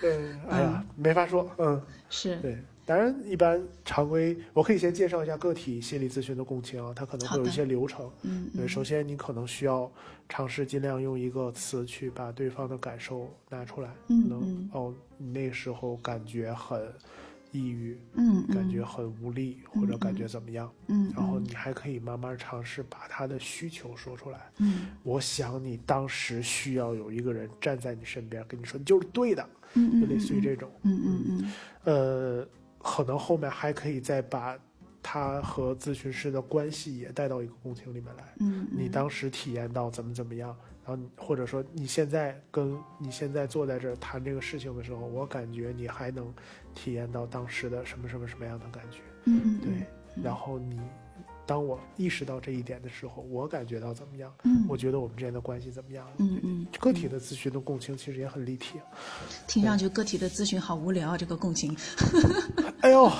[0.04, 1.80] 嗯，哎呀，没法说，嗯。
[2.14, 8.10] 是，对，当然，一般常规我可以先介绍一下个体心理咨询的共情啊，它可能会有一些流程。
[8.22, 9.90] 嗯对，首先你可能需要
[10.28, 14.70] 尝试尽量用一个词去把对方的感受拿出来，嗯可能嗯。
[14.72, 16.92] 哦，你那时候感觉很
[17.52, 24.50] 抑郁，嗯，感觉很无力，或者感觉怎么样，嗯，然后你还可以慢慢尝试把他的需求说出来。
[24.58, 24.88] 嗯。
[25.02, 30.68] 我想你当时需要有一个人站在你身边，跟你说你就是对的，嗯就类似于这种。
[30.82, 31.24] 嗯嗯。
[31.28, 31.52] 嗯
[31.84, 32.48] 呃，
[32.82, 34.58] 可能后面还可以再把
[35.02, 38.24] 他和咨询师的关系也带到一个共情里面来。
[38.40, 46.32] 嗯，你当时体验到怎么怎么样，然后或者说你现在跟你现在坐在这儿谈这个事情的时候，我感觉你还能
[46.74, 48.98] 体验到当时的什么什么什么样的感觉。
[49.24, 50.80] 嗯嗯对，然后你
[51.46, 54.32] 当我意识到这一点的时候，我感觉到怎么样？
[54.44, 56.06] 嗯我觉得我们之间的关系怎么样？
[56.18, 58.80] 嗯嗯，个体的咨询的共情其实也很立体。
[59.46, 61.76] 听上去个体的咨询好无聊啊，这个共情
[62.80, 63.10] 哎呦，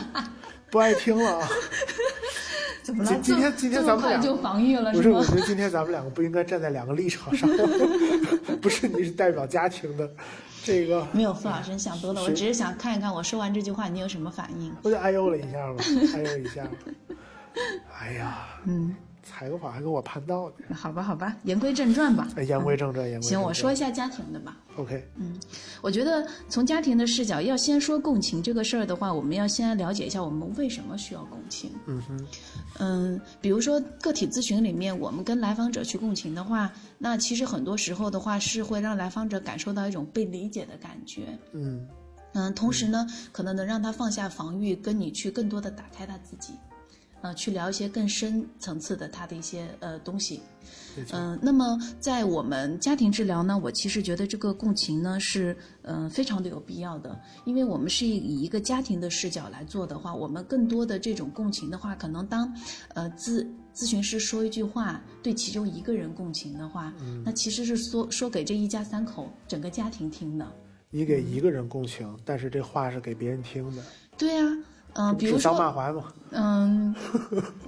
[0.70, 1.48] 不爱听了啊！
[2.82, 5.22] 怎么了今天今天咱们俩就防御了不是，我？
[5.22, 7.48] 觉得今天咱们两个不应该站在两个立场上，
[8.62, 10.10] 不是你是代表家庭的，
[10.64, 12.22] 这个没有，傅老师，你想多了。
[12.22, 14.74] 我只是想看一看我说完这句话你有什么反应。
[14.82, 15.76] 我就哎呦了一下嘛，
[16.14, 16.66] 哎呦一下，
[18.00, 20.74] 哎呀，嗯，采个访还跟我盘道呢。
[20.76, 22.28] 好吧，好吧，言归正传吧。
[22.36, 24.56] 哎，言归正传，言归正传行，我说一下家庭的吧。
[24.76, 25.38] OK，嗯
[25.82, 31.72] 我觉得从家庭的视角，要先说共情这个事儿的话，我们要先来了解一下我们为什么需要共情。
[31.86, 32.26] 嗯哼，
[32.78, 41.36] 嗯，比如说个体咨询里面，我们跟来访者去共情的话，那其实很多时候的话是会让来访者感受到一种被理解的感觉。
[41.52, 41.84] 嗯
[42.34, 46.52] 嗯，同时呢，可能能让他放下防御，跟你去更多的打开他自己，
[47.20, 50.40] 呃，去聊一些更深层次的他的一些呃东西。
[51.12, 62.52] 嗯、那么在我们家庭治疗呢，我其实觉得这个共情呢是嗯、呃非常的有必要的，因为我们是以一个家庭的视角来做的话，我们更多的这种共情的话，可能当
[62.94, 66.92] 呃咨咨询师说一句话，对其中一个人共情的话，
[67.24, 70.46] 那其实是说说给这一家三口整个家庭听的。
[70.90, 73.82] 你给一个人共情，但是这话是给别人听的，
[74.16, 74.42] 对呀、
[74.94, 75.56] 嗯、比如说。
[76.30, 76.94] 嗯，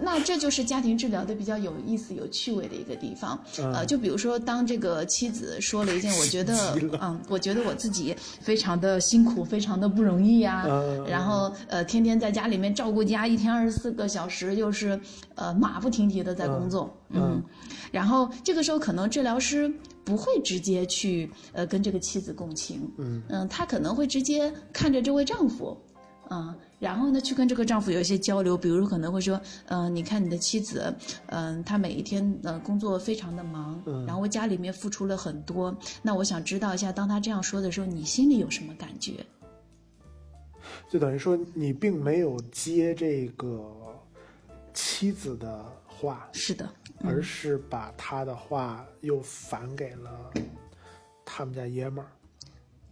[0.02, 3.42] 那这就是家庭治疗的比较有意思、有趣味的一个地方。
[3.56, 15.00] 呃，就比如说，当这个妻子说了一件我觉得， 嗯，我觉得我自己非常的辛苦、非常的不容易呀、嗯然后呃，天天在家里面照顾家，一天二十四个小时，又是
[15.36, 17.42] 呃马不停蹄的在工作，嗯，
[17.90, 19.72] 然后这个时候可能治疗师。
[20.02, 22.90] 不会直接去呃跟这个妻子共情，
[23.28, 25.76] 嗯他可能会直接看着这位丈夫，
[26.32, 30.94] 嗯，然后呢，去跟这个丈夫有一些交流，比如可能会说，嗯、你看你的妻子，
[31.26, 39.14] 嗯、她每一天呃工作非常的忙，然后为家里面付出了很多，那我想知道一下，当她这样说的时候，你心里有什么感觉？
[40.88, 43.74] 就等于说你并没有接这个
[44.72, 46.68] 妻子的话，是的，
[47.02, 50.30] 而是把他的话又反给了
[51.24, 52.10] 他们家爷们儿，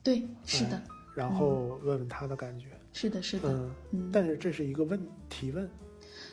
[0.02, 0.82] 对，是的，
[1.14, 2.66] 然后问问他的感觉。
[3.00, 3.48] 是的，是的，
[3.92, 5.70] 嗯，但是这是一个问提问，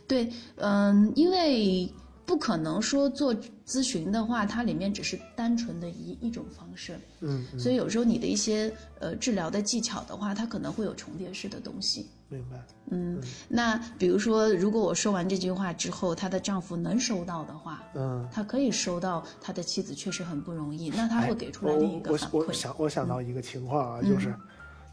[0.07, 1.87] 对，嗯，因为
[2.25, 3.35] 不可能说做
[3.67, 12.07] 咨询的话，它里面只是单纯的一一种方式，嗯，嗯所以有时候你的一些呃治疗的技巧的话，它可能会有重叠式的东西。
[12.29, 12.65] 明白。
[12.89, 22.43] 嗯，那比如说，如果我说完这句话之后，她的丈夫能收到的话，嗯，他可以收到他的妻子确实很不容易，那他哎会给出来另一个反馈。
[22.47, 24.33] 我想我想到一个情况啊，就是，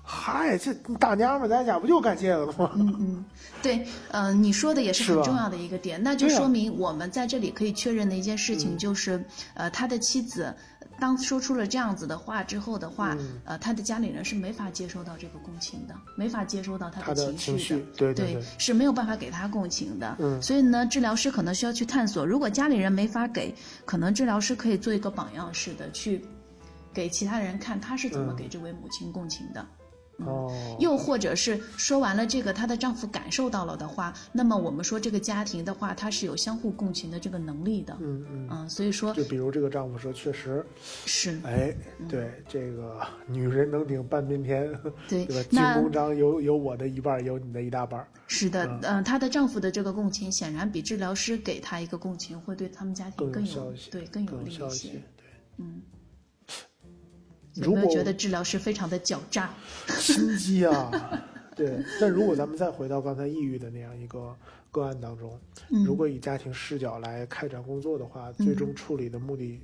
[0.05, 2.71] 嗨，这大娘们在家不就干这个的吗？
[2.75, 3.25] 嗯嗯，
[3.63, 10.55] 对，嗯、你说的也是很重要的一个点，那就说明我们在这里可以确认的一件事嗯情就是，呃，他的妻子
[11.01, 20.17] 当说出了这样子的话之后的话，嗯呃，他的家里人是没法接收到这个共情的，没法接收到他他的情情绪的，对对对是没有办法给他共情的。
[20.19, 26.23] 嗯所以呢，治疗师可能需要去探索，如果家里人没法给，可能治疗师可以做一个榜样式的去
[26.93, 29.65] 给其他人看他是怎么嗯给这位母亲共情的。
[30.27, 37.97] 哦，又或者是说完了这个，她的丈夫感受到了的话，那么我们说这个家庭的话，它是有相互共情的这个能力的。
[38.01, 40.65] 嗯嗯，嗯，所以说就比如这个丈夫说，确实，
[41.07, 44.73] 是哎，嗯对这个女人能顶半边天，
[45.09, 45.49] 对 对吧？
[45.51, 48.07] 金那公章有有我的一半，有你的一大半。
[48.27, 54.89] 是的，嗯、她的丈夫的这个共情，显然比治疗师给她一个共情，会对他们家庭更更有对更有利一些。
[55.17, 55.27] 对，
[55.59, 55.83] 嗯，
[57.55, 59.51] 有没有觉得治疗师非常的狡诈？
[59.99, 60.91] 心机啊，
[61.55, 61.85] 对。
[62.01, 64.35] 但如果咱们再回到刚才抑郁的那样一个
[64.71, 65.39] 个案当中，
[65.71, 69.61] 嗯如果以家庭视角来开展工作的话，最终处理的目的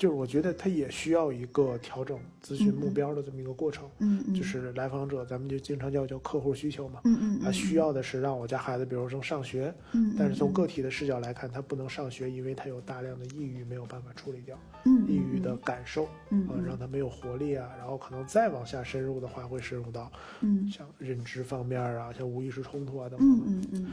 [0.00, 3.86] 就是我觉得他也需要一个调整咨询目标的这么一个过程。
[3.98, 7.02] 嗯嗯，就是来访者，咱们就经常叫叫客户需求嘛。
[7.04, 20.10] 嗯嗯，他需要的是让我家孩子，比如说上学，嗯，但是从个体的视角来看，他不能上学，因为他有大量的抑郁没有办法处理掉，嗯抑郁的感受，嗯啊，让他没有活力啊，然后可能再往下深入的话，会深入到
[20.40, 23.46] 嗯像认知方面啊，像无意识冲突啊等嗯等。
[23.48, 23.90] 嗯嗯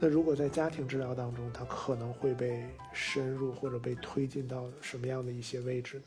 [0.00, 6.02] 那如果在家庭治疗当中，他可能会被深入或者被推进到什么样的一些位置呢？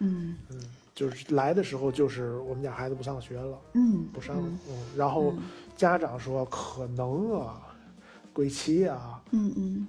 [0.00, 0.36] 嗯。
[0.50, 0.60] 嗯，
[0.94, 5.32] 就是来的时候就是我们家孩子不上学了，嗯，不上了，嗯，然后
[5.74, 7.74] 家长说可能啊，
[8.34, 9.86] 归期啊，嗯嗯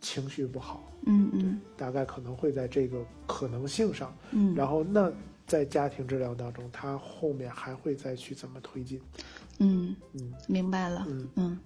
[0.00, 5.10] 情绪不好，嗯嗯大概可能会在这个可能性上，嗯，然后那
[5.44, 9.00] 在家庭治疗当中，他后面还会再去怎么推进？
[9.58, 11.28] 嗯嗯明白了，嗯，嗯。
[11.36, 11.58] 嗯，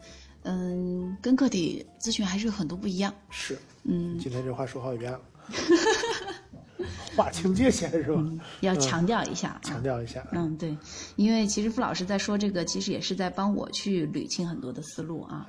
[1.20, 5.20] 跟个体咨询还是有很多不一样，是，嗯，今天这话说好几遍了，
[7.16, 8.22] 划清界限是吧？
[8.61, 10.77] 要强调一下啊，强调一下，嗯，对，
[11.16, 15.46] 因为其实傅老师在说这个，其实也是在帮我去捋清很多的思路啊。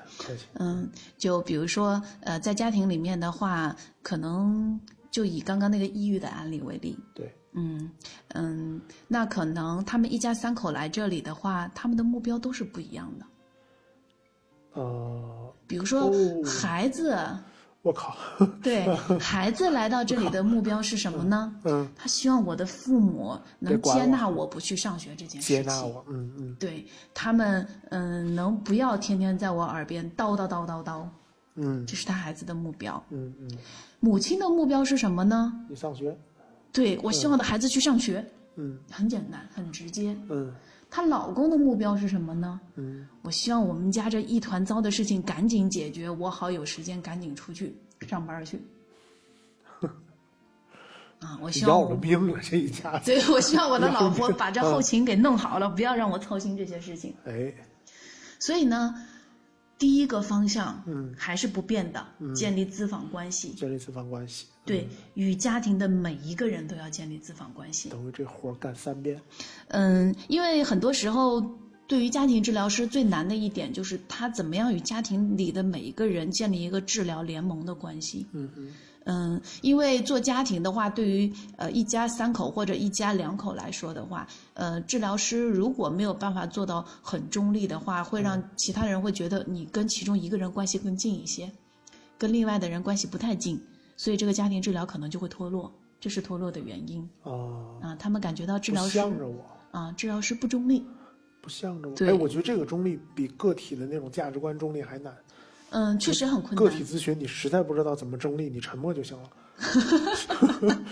[0.56, 4.80] 嗯，就比如说，呃，在家庭里面的话，可能
[5.12, 7.90] 就以刚刚那个抑郁的案例为例，对，嗯
[8.30, 13.26] 嗯，那可能他们一家三口来这里的话，他们的目标都是不一样的。
[14.74, 16.44] 呃，比如说哦。
[16.46, 17.18] 孩子，
[17.82, 18.16] 我靠，
[18.62, 18.86] 对
[19.20, 21.56] 孩子来到这里的目标是什么呢？
[21.64, 25.58] 嗯，他希望我的父母能接纳我不去上学这件事情。
[25.58, 26.56] 接纳我，嗯嗯。
[26.60, 31.06] 对他们，嗯，能不要天天在我耳边叨叨叨叨叨，
[31.56, 31.86] 嗯。
[31.86, 33.02] 这是他孩子的目标。
[33.10, 33.50] 嗯嗯，
[34.00, 35.54] 母亲的目标是什么呢？
[35.70, 36.18] 你上学，
[36.74, 38.78] 对我希望我的孩子去上学，嗯。
[38.92, 40.16] 很简单，很直接。
[40.30, 40.54] 嗯
[40.90, 42.60] 她老公的目标是什么呢？
[42.76, 47.76] 嗯我希望我们家这一团糟的事情赶紧解决，我好有时间赶紧出去
[48.08, 48.60] 上班去。
[51.20, 57.14] 啊，我希望要我了命了，这一家子，对，我希望我的老婆把这嗯后勤给弄好了，不要让我操心这些事情。
[57.26, 57.54] 哎，
[58.40, 58.96] 所以呢，
[59.80, 63.54] 第一个方向，嗯还是不变的，建立咨访关系。
[63.54, 67.88] 建立咨访关系，对，与家庭的每一个人都要建立咨访关系。
[67.90, 69.20] 等于这活儿干三遍，
[69.70, 71.42] 嗯，因为很多时候，
[71.88, 78.28] 对于家庭治疗师最难的一点就是他怎么样与家庭里的每一个人建立一个治疗联盟的关系。
[78.34, 78.74] 嗯嗯
[79.12, 91.52] 嗯，因为做家庭的话，对于呃一家三口或者一家两口来说的话，呃，治疗师如果没有办法做到很中立的话，会让其他人会觉得你跟其中一个人关系更近一些，
[92.20, 93.60] 跟另外的人关系不太近，
[93.98, 97.32] 所以这个家庭治疗可能就会脱落，这是脱落的原因啊，
[97.82, 97.96] 啊。
[97.96, 100.86] 他们感觉到治疗师向着我，啊，治疗师不中立。
[101.42, 105.16] 不向着我，对哎，我觉得这个中立比个体的那种价值观中立还难。
[105.72, 106.84] 嗯，确实很困难个体。
[106.84, 109.30] 咨询你实在不知道怎么中立，你沉默就行了。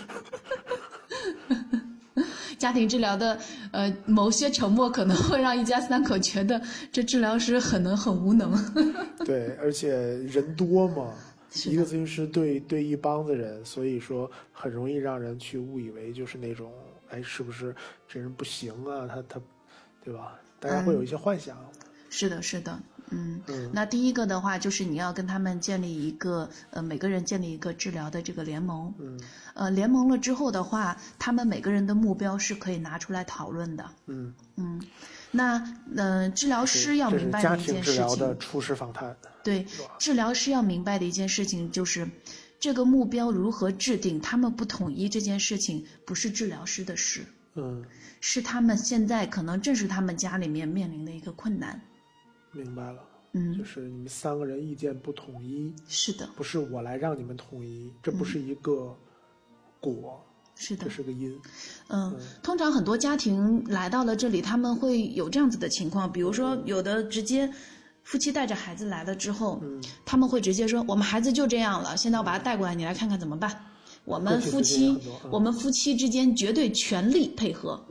[2.57, 3.39] 家庭治疗的
[3.71, 6.59] 呃某些沉默可能会让一家三口觉得
[6.91, 8.51] 这治疗师很能很无能。
[9.23, 11.13] 对，而且人多嘛，
[11.65, 16.73] 一个咨询师对对一帮子人，所以说很容易让人去误以为就是那种，
[17.09, 17.75] 哎，是不是
[18.07, 19.07] 这人不行啊？
[19.07, 19.39] 他他，
[20.03, 20.39] 对吧？
[20.59, 21.55] 大家会有一些幻想。
[22.09, 22.79] 是的，是的，
[23.09, 23.41] 嗯。
[23.47, 28.93] 嗯那第一个的话，就是你要跟他们建立一个呃每个人建立一个治疗的这个联盟。
[28.99, 29.19] 嗯
[29.53, 33.89] 呃，联盟了之后的话，他们每个人的目标是可以拿出来讨论的。
[34.05, 34.79] 嗯，嗯，
[35.31, 39.17] 那呃，治疗师要明白的一庭治疗件事情，的初始访谈。
[39.43, 39.65] 对，
[39.97, 42.07] 治疗师要明白的一件事情就是，
[42.59, 47.83] 这个目标如何制定，他们不统一这件事情不是治疗师的事，嗯，
[48.21, 51.81] 是他们现在可能正是他们家里面面临的一个困难。
[52.51, 52.99] 明白了，
[53.33, 58.95] 嗯就，是你们三个人意见不统一，是的，不是我来让你们统一，这不是一个
[59.79, 61.39] 果，是的这，是个因。
[61.89, 67.51] 嗯，通常很多家庭来到了这里，他们会有这样子的情况，比如说有的直接
[68.03, 73.65] 夫妻带着孩子来了之后，嗯他们会直接说：“我们孩子就这样了，现在我把他带过来，你来看看怎么办。”
[74.05, 74.97] 我们夫妻
[75.29, 77.85] 我们夫妻之间绝对全力配合。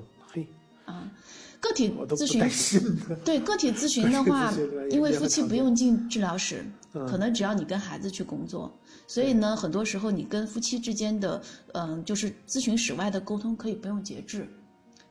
[1.56, 2.96] 嘿，个体咨询。
[3.24, 4.52] 对个体咨询的话
[4.90, 8.72] 因为夫妻不用进治疗室，嗯可能只要你跟孩子去工作，
[9.06, 11.42] 所以呢，很多时候你跟夫妻之间的，
[11.74, 14.48] 嗯、就是咨询室外的沟通可以不用节制，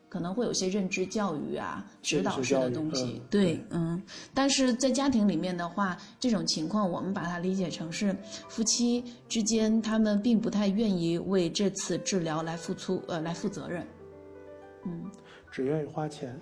[0.09, 4.01] 可能会有些认知教育啊、指导式的东西对，嗯，
[4.33, 8.15] 但是在家庭里面的话，这种情况我们把它理解成是
[8.47, 13.85] 夫妻之间他们并不太愿意为这次治疗来付出，呃，来负责任，
[14.85, 15.03] 嗯，
[15.55, 16.37] 只愿意花钱，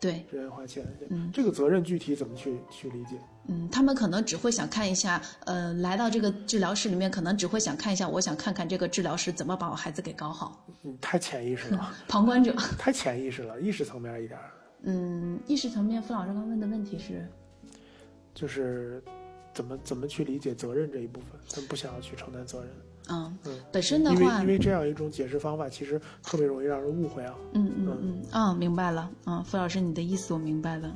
[0.00, 0.82] 对，只愿意花钱。
[1.10, 3.18] 嗯这个责任具体怎么去去理解？
[3.48, 10.64] 嗯，他们可能只会想看一下，呃，来到这个治疗室里面，可能只会想看一下，我想看看这个治疗师怎么把我孩子给搞好。
[10.84, 12.54] 嗯，太潜意识了， 旁观者。
[12.80, 14.40] 太潜意识了，意识层面一点。
[14.84, 17.28] 嗯，意识层面，傅老师刚问的问题是，
[18.34, 19.02] 就是
[19.52, 22.70] 怎么怎么去理解责任这一部分，他们不想要去承担责任。
[23.08, 27.34] 嗯嗯，本身的话，因为因为这样一种解释方法，其实特别容易让人误会啊。
[27.54, 29.10] 嗯嗯嗯，啊，明白了。
[29.26, 30.92] 嗯，傅老师，你的意思我明白了。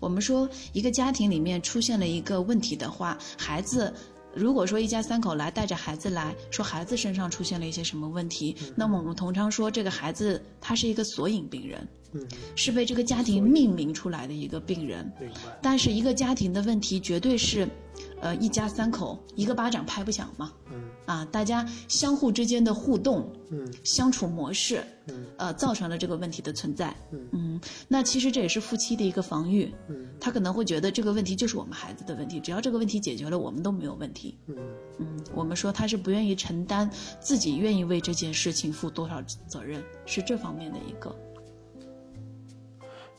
[0.00, 3.92] 我们说，一个家庭里面出现了一个问题的话，孩子。
[4.36, 12.26] 如果说一家三口来带着孩子来说孩子身上出现了一些什么问题，那么我们通常说这个孩子他是一个索引病人，嗯，
[12.56, 15.08] 是被这个家庭命名出来的一个病人。
[15.20, 15.36] 明白。
[15.62, 17.68] 但是一个家庭的问题绝对是，
[18.20, 20.50] 呃，一家三口一个巴掌拍不响嘛。
[20.72, 20.82] 嗯。
[21.06, 26.94] 啊，大家相互之间的互动，嗯，相处模式，嗯，呃，造成了这个问题的存在。
[27.12, 29.72] 嗯嗯，那其实这也是夫妻的一个防御。
[29.88, 34.38] 嗯，他可能会觉得这个问题就是我们孩子的问题，只要这个问题解决了，我们都没有问题。
[34.46, 34.56] 嗯
[34.98, 36.90] 嗯，我们说他是不愿意承担
[37.20, 41.14] 自己愿意为这件事情负多少责任，是这方面的一个。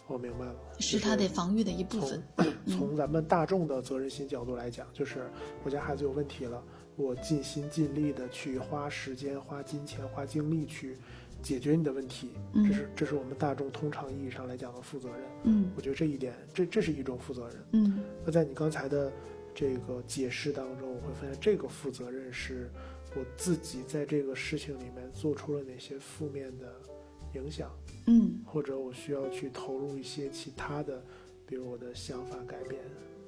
[0.07, 2.23] 我明白了，是他的防御的一部分。
[2.67, 5.31] 从咱们大众的责任心角度来讲，就是
[5.63, 6.61] 我家孩子有问题了。
[6.95, 10.97] 我尽心尽力的去花时间、花金钱、花精力去
[11.41, 15.19] 解决你的问题，这是这是我们大众通常意义上来讲的负责任。
[15.43, 17.57] 嗯，我觉得这一点，这这是一种负责任。
[17.73, 19.11] 嗯，那在你刚才的
[19.53, 22.69] 这个解释当中，我会发现这个负责任是
[23.15, 26.73] 我自己在这个事情里面做出了哪些负面的
[27.33, 27.69] 影响，
[28.07, 31.03] 嗯，或者我需要去投入一些其他的，
[31.45, 32.81] 比如我的想法改变。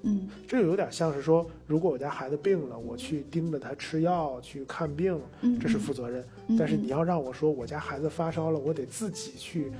[0.03, 5.19] 嗯，这个有点像是说，如果我家孩子病了，我去盯着他吃药去看病，
[5.59, 6.23] 这是负责任。
[6.57, 9.71] 但是你要让我说，我家孩子发烧了，我得自己去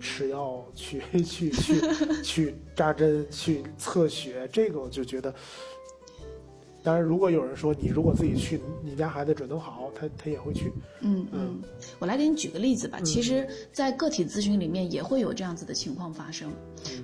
[0.00, 1.80] 吃药、去去去
[2.22, 5.34] 去扎针、去测血，这个我就觉得。
[6.86, 10.72] 当然，如果有人说你如果自己去，你家孩子准能好，他他也会去。
[11.00, 11.60] 嗯嗯，
[11.98, 13.00] 我来给你举个例子吧。
[13.00, 16.48] 其实，在个体咨询里面也会有这样子的情况发生。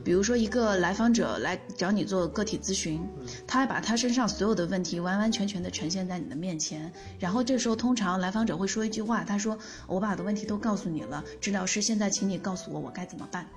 [0.05, 3.01] 比如说，一个来访者来找你做个体咨询，
[3.45, 9.59] 他把他身上所有的问题完完全全的呈现在你的面前，然后这时候通常来访者会说一句话，他说
[9.89, 13.49] ：“我把我的问题都告诉你了，治疗师，现在请你告诉我我该怎么办。”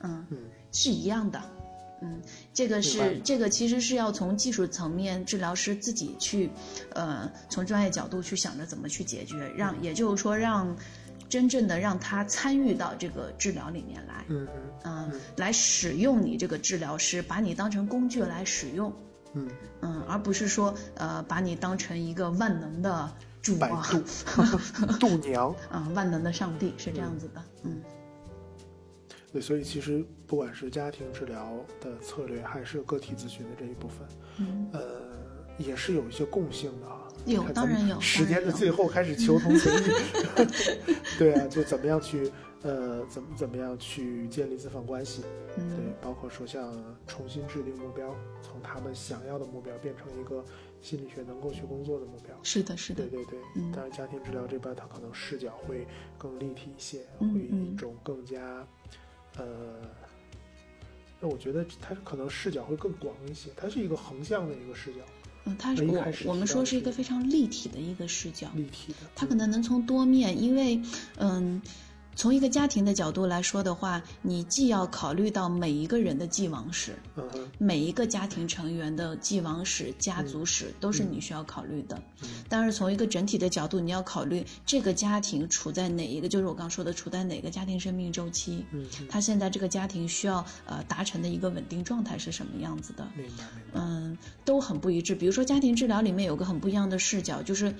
[0.00, 0.38] 嗯嗯，
[0.72, 1.38] 是一样的。
[2.00, 2.20] 嗯，
[2.54, 6.50] 这个是这个其实是要从技术层面，治疗师自己去，
[6.94, 10.76] 呃，从专业角度去想着怎么去解决，让也就是说让
[11.28, 14.48] 真正的让他参与到这个治疗里面来，嗯
[14.84, 18.92] 嗯，来使用你这个治疗师，把你当成工具来使用，
[19.34, 19.48] 嗯。
[19.80, 23.86] 嗯，而不是说呃把你当成一个万能的主啊，
[24.98, 27.80] 度娘啊，万能的上帝是这样子的，嗯。
[29.32, 34.08] 对，所以其实不管是家庭治疗的策略，还是个体咨询的这一部分，
[34.38, 34.80] 嗯，呃，
[35.58, 37.06] 也是有一些共性的啊。
[37.26, 38.00] 有，当然有。
[38.00, 39.86] 时间的最后开始求同存异，
[41.18, 42.30] 对啊，就怎么样去
[42.62, 45.22] 呃，怎么怎么样去建立咨访关系？
[45.58, 46.72] 嗯，对，包括说像
[47.06, 50.42] 重新制定目标，从他们想要的目标变成一个
[50.80, 52.34] 心理学能够去工作的目标。
[52.42, 53.06] 是的，是的。
[53.06, 53.70] 对对对，嗯。
[53.72, 58.66] 当然，家庭治疗这边它可能视角会更立体一些，会一种更加。
[59.38, 59.44] 呃，
[61.20, 64.98] 那我觉得它可能视角会更广一些，它是一个横向的一个视角。
[65.44, 70.80] 嗯，它是我我们说是一个非常立体的一个视角，立体的，它可能能从多面，因为
[71.16, 71.62] 嗯。
[72.18, 76.98] 从一个家庭的角度来说的话，你既要考虑到每一个人的既往史，
[77.58, 82.02] 每一个家庭成员的既往史、家族史都是你需要考虑的。
[82.48, 88.66] 但是从一个整体的角度，你要考虑这个家庭处在哪一个，就是我刚说的处在哪个家庭生命周期。
[88.72, 93.06] 嗯，他现在这个家庭需要呃达成的一个稳定状态是什么样子的？
[93.14, 93.80] 明白，明白。
[93.80, 95.14] 嗯，都很不一致。
[95.14, 97.72] 比如说家庭治疗里面有个很不一样的视角，就是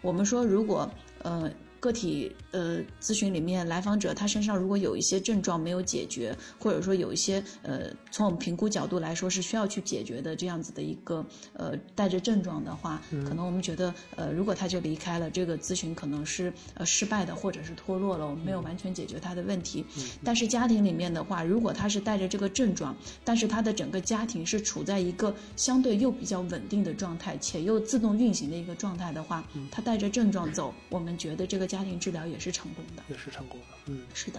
[0.00, 0.90] 我们说如果
[1.24, 1.52] 呃。
[1.82, 19.84] 个体呃咨询里面，来访者他身上如果有一些症状没有解决，或者说有一些呃从我们评估角度来说是需要去解决的这样子的一个呃带着症状的话，可能我们觉得呃如果他就离开了，这个咨询可能是呃失败的或者是脱落了，我们没有完全解决他的问题。
[20.22, 31.71] 但是家庭里面的话，如果他是带着这个症状，但是他的整个家庭是处在一个相对又比较稳定的状态，且又自动运行的一个状态的话，他带着症状走，我们觉得这个。
[31.72, 34.38] 家庭治疗也是成功的，也是成功的，嗯，是的。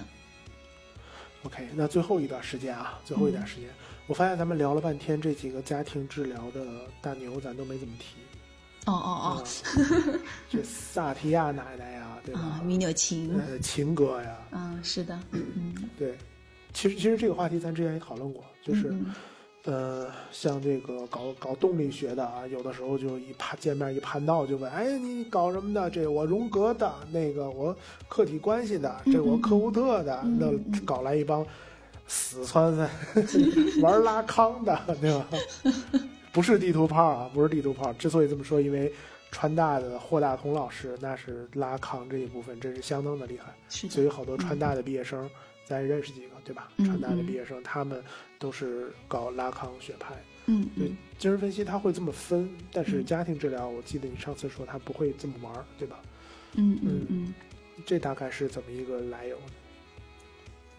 [1.41, 3.67] OK，那最后一段时间啊，最后一段时间，
[4.05, 6.63] 我发现咱们聊了半天这几个家庭治疗的
[7.01, 8.17] 大牛，咱都没怎么提。
[8.85, 9.09] 哦哦
[9.41, 9.43] 哦，
[10.47, 12.61] 这萨提亚奶奶呀，对吧？
[12.63, 16.15] 米纽琴，呃，琴哥呀，嗯，是的，嗯，对。
[16.71, 18.93] 其实，其实这个话题咱之前也讨论过，就是，
[19.65, 25.89] 呃，像这个搞搞动力学的啊，有的时候就一攀见面一攀到就问，哎，你搞什么的？
[25.89, 27.73] 这我荣格的，那个我
[28.09, 30.51] 客体关系的，这我科胡特的，那
[30.83, 31.45] 搞来一帮
[32.07, 32.89] 死窜窜
[33.81, 35.25] 玩拉康的，对吧？
[36.33, 37.93] 不是地图炮啊，不是地图炮。
[37.93, 38.91] 之所以这么说，因为
[39.31, 45.29] 川大的霍大同老师那是拉康这一部分真是相当的厉害，所以好多川大的毕业生。
[45.65, 46.69] 咱认识几个，对吧？
[46.77, 48.03] 川大的毕业生，他们
[48.37, 50.15] 都是搞拉康学派。
[50.45, 50.87] 嗯，对，
[51.17, 56.01] 精神分析他会这么分，但是家庭治疗，我记得你上次说他不会这么玩，对吧？
[56.55, 57.33] 嗯嗯嗯，
[57.85, 59.53] 这大概是怎么一个来由呢？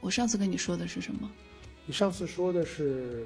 [0.00, 1.30] 我上次跟你说的是什么？
[1.86, 3.24] 你上次说的是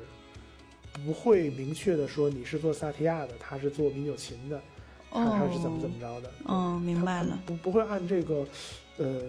[0.92, 4.62] 不会明确的说你是做萨提亚的，他是做米纽琴的，
[5.10, 6.32] 他是怎么怎么着的？
[6.44, 7.42] 哦，明白了。
[7.44, 8.46] 不不会按这个，
[8.98, 9.22] 呃。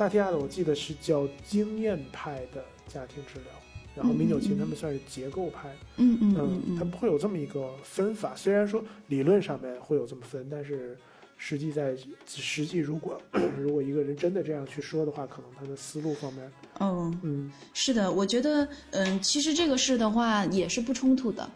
[0.00, 3.52] 萨提亚的我记得是叫经验派的家庭治疗，
[3.94, 8.34] 然后米纽琴他们算是结构派，嗯嗯嗯，他们会有这么一个分法。
[8.34, 10.96] 虽然说理论上面会有这么分，但是
[11.36, 11.94] 实际在
[12.26, 13.20] 实际如果
[13.60, 21.46] 如果一个人真的这样去说的话，可能他的思路方面，嗯嗯，是的，我觉得嗯，其实这个事的话也是不冲突的。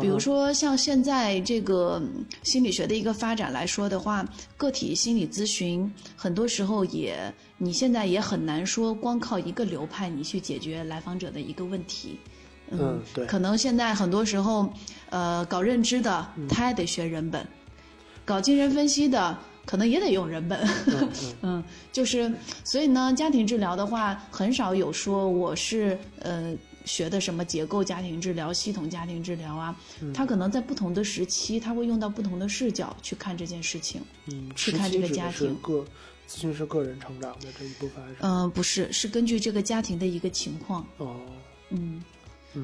[0.00, 2.00] 比如说，像现在这个
[2.42, 4.26] 心理学的一个发展来说的话，
[4.56, 12.18] 个体心理咨询很多时候也，你现在也很难说光靠一个流派你去解决来访者的一个问题。
[12.70, 13.26] 嗯，对。
[13.26, 14.72] 可能现在很多时候，
[15.10, 17.46] 呃，搞认知的他也得学人本，
[18.24, 19.36] 搞精神分析的
[19.66, 20.58] 可能也得用人本。
[21.42, 21.62] 嗯，
[21.92, 22.32] 就是，
[22.64, 26.56] 所以呢，家庭治疗的话，很少有说我是呃。
[26.84, 29.76] 学的什么结构家庭治疗、系统家庭治疗啊？
[30.14, 35.54] 他可能在不同的时期，他会用到不同的视角去看这件事情，嗯，去看这个家庭。
[35.56, 35.84] 个
[36.28, 40.86] 咨询师个人成长的这一部分，嗯，不是，是根据这个家庭的一个情况。
[40.98, 41.20] 哦，
[41.70, 42.02] 嗯。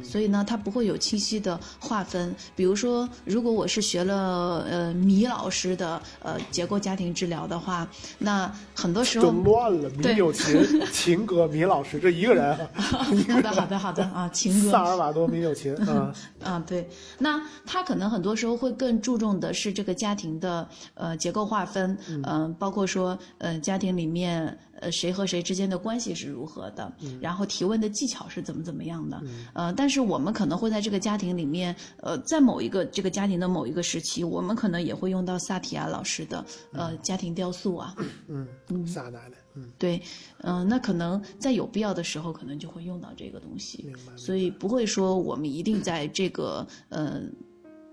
[0.03, 2.34] 所以呢，它不会有清晰的划分。
[2.55, 9.89] 比如说，如果我是学了呃米老师的呃结构家庭治疗的话，那很多时候就乱了。
[9.91, 10.62] 米有琴
[10.93, 12.57] 琴哥米老师这一个人。
[12.74, 14.70] 好的，好的，好的啊， 琴哥。
[14.70, 16.12] 萨尔瓦多米有琴啊。
[16.43, 16.89] 啊，对。
[17.18, 24.59] 那他可能很多时候会更注重的是这个家庭的呃结构划分，嗯，包括说呃家庭里面。
[24.81, 26.93] 呃，谁和谁之间的关系是如何的？
[27.20, 29.22] 然后提问的技巧是怎么怎么样的？
[29.53, 37.95] 呃，但是我们可能会在这个家庭里面，呃，在某一个这个家庭的某一个时期，我们可能也会用到萨提亚老师的呃家庭雕塑啊。
[38.29, 39.37] 嗯嗯，萨奶奶。
[39.55, 40.01] 嗯，对，
[40.43, 43.93] 嗯，那可能在有必要的时候，可能就会用到这个东西。
[44.16, 47.22] 所以不会说我们一定在这个呃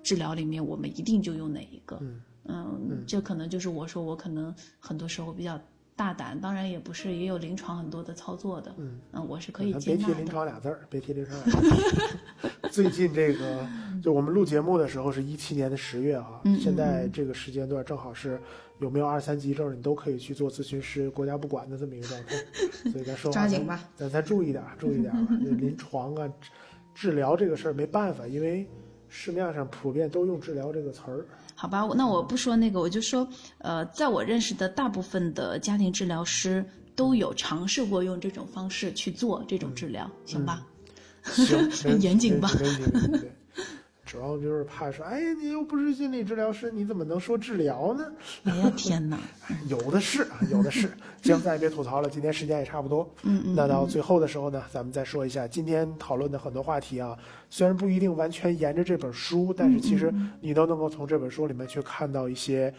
[0.03, 1.97] 治疗里面，我们一定就用哪一个。
[2.01, 5.59] 嗯嗯，这可能就是我说我可能很多时候比较。
[5.95, 8.73] 大胆，当然也不是，也有临床很多的操作的。
[8.77, 10.05] 嗯，嗯，我是可以接纳的。
[10.07, 11.67] 别提临床俩字儿，别提临床俩字
[12.47, 12.51] 儿。
[12.69, 13.65] 最近这个，
[14.03, 18.37] 就我们录节目的时候是一七年的十月啊，现在这个时间段正好是
[18.79, 22.35] 有没有二三级证，你都可以去做咨询师，国家不管的这么一个状态。
[22.91, 25.33] 所以咱说话，抓紧吧，咱再注意点，注意点吧。
[25.39, 26.29] 临床啊，
[26.93, 28.67] 治疗这个事儿没办法，因为
[29.07, 31.25] 市面上普遍都用治疗这个词儿。
[31.55, 33.27] 好吧，那我不说那个，我就说，
[33.59, 36.63] 呃，在我认识的大部分的家庭治疗师
[36.95, 40.65] 都有尝试过用这种方式去做这种治疗，行吧？
[41.23, 42.49] 行， 严谨吧？
[44.15, 48.09] 主要就是怕说，哎，你又不是心理治疗师，你怎么能说治疗呢？
[48.45, 49.19] 哎呀天哪！
[49.67, 50.89] 有的是啊，有的是。
[51.21, 53.09] 行，咱也别吐槽了，今天时间也差不多。
[53.23, 53.55] 嗯嗯。
[53.55, 57.17] 那到最后的时候呢，咱们再说一下今天讨论的很多话题啊，
[57.49, 62.73] 虽然不一定完全沿着这本书，但是其实你都能够从这本书里面去看到一些，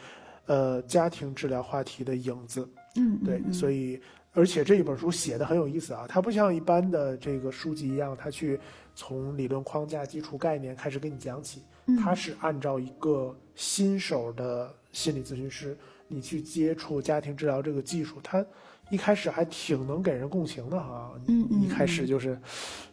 [0.47, 2.67] 呃，家庭治疗话题的影子。
[2.99, 4.01] 嗯，对，所以
[4.37, 8.61] 而且这一本书写的很有意思啊，它不像一般的这个书籍一样，它去。
[8.99, 11.61] 从理论框架、基础概念开始给你讲起，
[12.03, 15.77] 它是按照一个新手的心理咨询师，
[16.09, 18.43] 你去接触家庭治疗这个技术，它
[18.89, 21.13] 一开始还挺能给人共情的哈。
[21.27, 22.41] 嗯一开始就是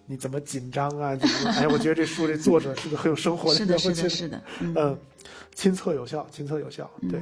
[0.06, 1.18] 你怎么紧张啊？
[1.56, 4.98] 哎，我觉得这书这作者是个很有生活的，是的，是的，是的，嗯，
[5.56, 7.22] 亲测有效，亲测有效，对。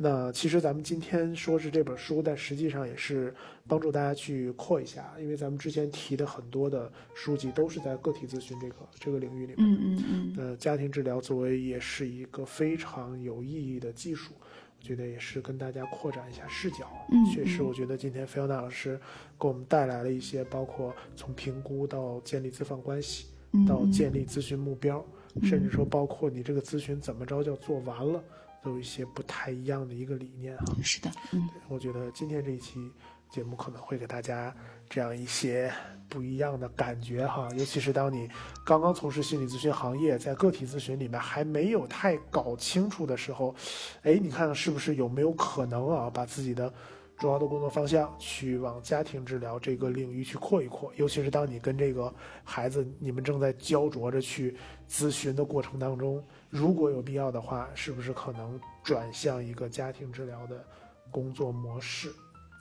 [0.00, 3.34] 那其实咱们今天说是这本书，但实际上也是
[3.68, 9.56] 帮助大家去扩一下，因为咱们之前提的很多的书籍都是在个体咨询这个这个领域里面。
[9.58, 10.34] 嗯嗯嗯。
[10.38, 16.90] 呃，家庭治疗作为也是一个非常有意义的技术，我觉得也是跟大家扩展一下视角。
[17.10, 17.24] 嗯。
[17.26, 18.98] 确实，我觉得今天菲欧娜老师
[19.38, 23.26] 给我们带来了一些，包括从评估到建立咨访关系，
[23.66, 25.04] 到建立咨询目标，
[25.42, 28.24] 甚至说包括你这个咨询怎么着叫做完了。
[28.60, 32.90] 都有一些不太一样的一个理念哈，是的，嗯，我觉得今天这一期
[33.30, 34.54] 节目可能会给大家
[34.88, 35.72] 这样一些
[36.08, 37.48] 不一样的感觉哈。
[37.54, 38.28] 尤其是当你
[38.64, 43.54] 刚刚从事心理咨询行业，在个体咨询里面还没有太搞清楚的时候，
[44.02, 46.72] 哎，你看是不是有没有可能啊，把自己的
[47.18, 50.92] 主要的工作方向去往家庭治疗这个领域去扩一扩。
[50.96, 52.12] 尤其是当你跟这个
[52.44, 54.56] 孩子你们正在焦灼着去
[54.88, 60.64] 咨询的过程当中，如果有必要的话，是不是可能转向一个家庭治疗的
[61.10, 62.10] 工作模式？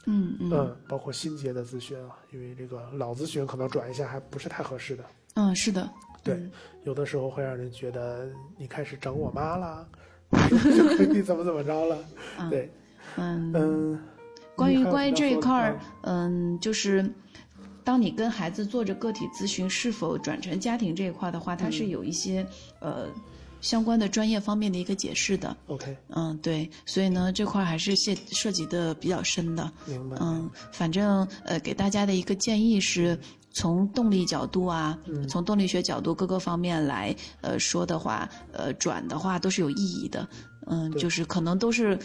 [0.08, 0.76] 嗯嗯。
[0.88, 5.06] 包括新结的咨询啊，因为这个老咨询可能转一下还不是太合适的。
[5.36, 5.88] 嗯，是的，
[6.24, 6.42] 对，
[6.84, 8.28] 有的时候会让人觉得
[8.58, 9.88] 你开始整我妈了，
[11.14, 11.98] 你怎么怎么着了。
[12.50, 12.72] 对，
[13.18, 13.52] 嗯。
[13.54, 14.02] 嗯，
[14.56, 17.08] 关于关于这一块儿儿，，嗯，就是
[17.84, 22.44] 当你跟孩子做着个体咨询，是否转成家庭这一块的话，它是有一些
[22.80, 23.08] 呃
[23.62, 25.56] 相关的专业方面的一个解释的。
[25.68, 29.72] OK，嗯，对，所以呢，这块还是涉涉及的比较深的。
[29.86, 30.18] 明白。
[30.20, 33.18] 嗯，反正呃，给大家的一个建议是，
[33.52, 40.28] 从动力角度啊，嗯从动力学角度各个方面来呃说的话，呃转的话都是有意义的。
[40.68, 41.98] 嗯，就是可能都是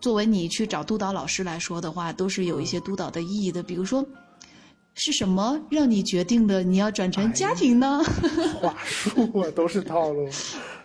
[0.00, 3.62] 作为你去找督导老师来说的话，都是有一些督导的意义的。
[3.62, 4.04] 比如说，
[4.94, 8.02] 是什么让你决定的你要转成家庭呢？
[8.60, 10.28] 话术啊，都是套路。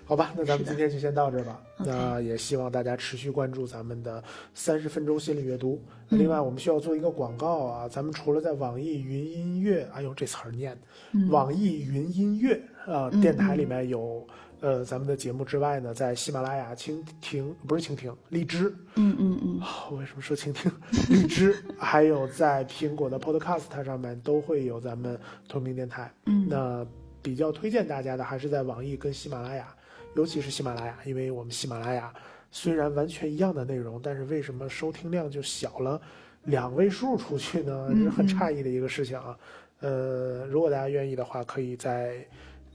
[0.07, 1.61] 好吧，那咱们今天就先到这儿吧。
[1.77, 5.83] 那也希望大家持续关注咱们的三十分钟心理阅读。
[6.09, 6.17] 嗯。
[6.17, 10.77] 另外，我们需要做一个广告啊，咱们除了在网易云音乐，哎呦这词儿念，
[11.11, 11.29] 嗯。
[11.29, 14.25] 网易云音乐啊、电台里面有
[14.61, 19.61] 呃咱们的节目之外呢，在喜马拉雅、蜻蜓不是蜻蜓，荔枝，嗯嗯嗯。
[19.91, 20.71] 我为什么说蜻蜓？
[21.09, 26.09] 荔枝， 还有在苹果的 Podcast 上面都会有咱们同名电台。
[26.27, 26.47] 嗯。
[26.49, 26.87] 那
[27.21, 29.67] 比较推荐大家的还是在网易跟喜马拉雅，
[30.15, 32.13] 尤其是喜马拉雅，因为我们喜马拉雅
[32.51, 36.01] 虽然完全一样的内容，但是为什么收听量就小了
[36.45, 37.87] 两位数出去呢？
[37.91, 39.37] 这是很诧异的一个事情啊。
[39.81, 42.25] 呃，如果大家愿意的话，可以在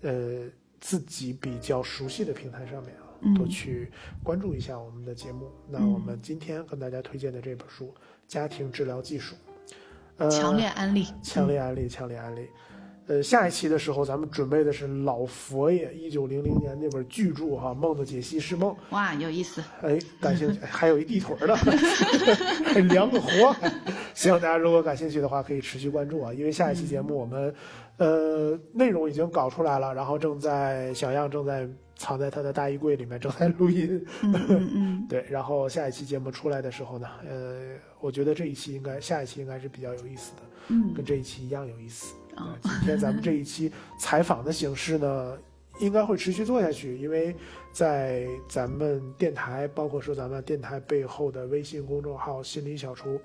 [0.03, 0.45] 呃
[0.79, 3.91] 自己比较熟悉的平台上面啊，嗯多去
[4.23, 5.51] 关注一下我们的节目。
[5.69, 7.87] 那我们今天跟大家推荐的这本书
[8.29, 9.35] 《家庭治疗技术》，
[10.19, 11.07] 呃，强烈安利。
[11.25, 12.49] 强烈安利，强烈安利。
[13.09, 18.71] 呃，下一期的时候，咱们准备的是老佛爷一九零零年那本巨著哈，《梦的解析是梦》。
[18.91, 19.63] 哇，有意思。
[19.83, 21.57] 哎，感兴趣，还有一地腿儿的，
[22.65, 23.55] 还量个活。
[24.15, 27.53] 希望大家如果感兴趣的话，可以持续关注啊，因为下一期节目我们，
[27.97, 34.05] 呃，内容已经搞出来了，然后正在小样正在藏在他的大衣柜里面，正在录音。
[34.23, 40.43] 嗯嗯嗯 对，然后下一期节目出来的时候呢，呃，我觉得这一期应该，下一期应该是比较有意思的。
[40.69, 42.15] 嗯跟这一期一样有意思。
[42.63, 45.39] 今天咱们这一期采访的形式呢，
[45.81, 47.35] 应该会持续做下去，因为
[47.73, 53.21] 在咱们电台，包括说咱们电台背后的微信公众号“心理小厨”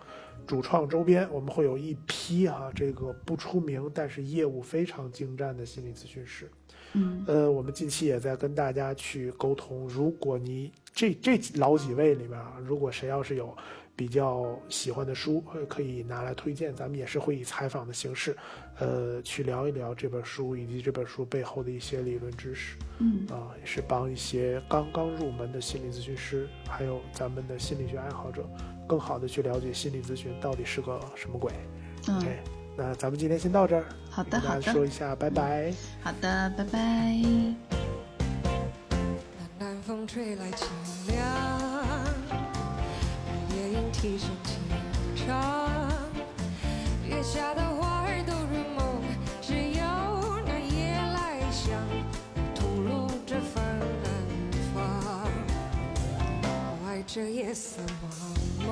[0.47, 6.49] 主创周边，我们会有一批哈、这个不出名但是业务非常精湛的心理咨询师。
[6.93, 13.55] 嗯呃，我们近期也在跟大家去沟通，如果你这这老几位里面啊，如果谁要是有
[13.97, 18.37] 比较喜欢的书，呃，可以拿来推荐，咱们也是会以采访的形式，
[18.77, 28.47] 呃，去聊一聊这本书以及这本书背后的一些理论知识嗯啊、也是帮一些刚刚入门的心理咨询师，还有咱们的心理学爱好者，
[28.87, 31.51] 更好的去了解心理咨询到底是个什么鬼。
[32.07, 32.37] 嗯 OK，
[32.77, 35.73] 那咱们今天先到这儿，好的说一下，拜拜。
[36.03, 36.79] 好的，拜拜。
[39.59, 40.51] 那南风吹来
[43.99, 44.53] 清凉，夜莺啼声轻
[45.15, 45.25] 唱，
[47.07, 48.79] 月下的花儿都入梦，
[49.41, 49.81] 只有
[50.45, 51.71] 那夜来香
[52.53, 53.55] 吐露着芬
[54.73, 54.75] 芳。
[56.43, 56.45] 我
[56.87, 58.69] 爱这夜色茫茫，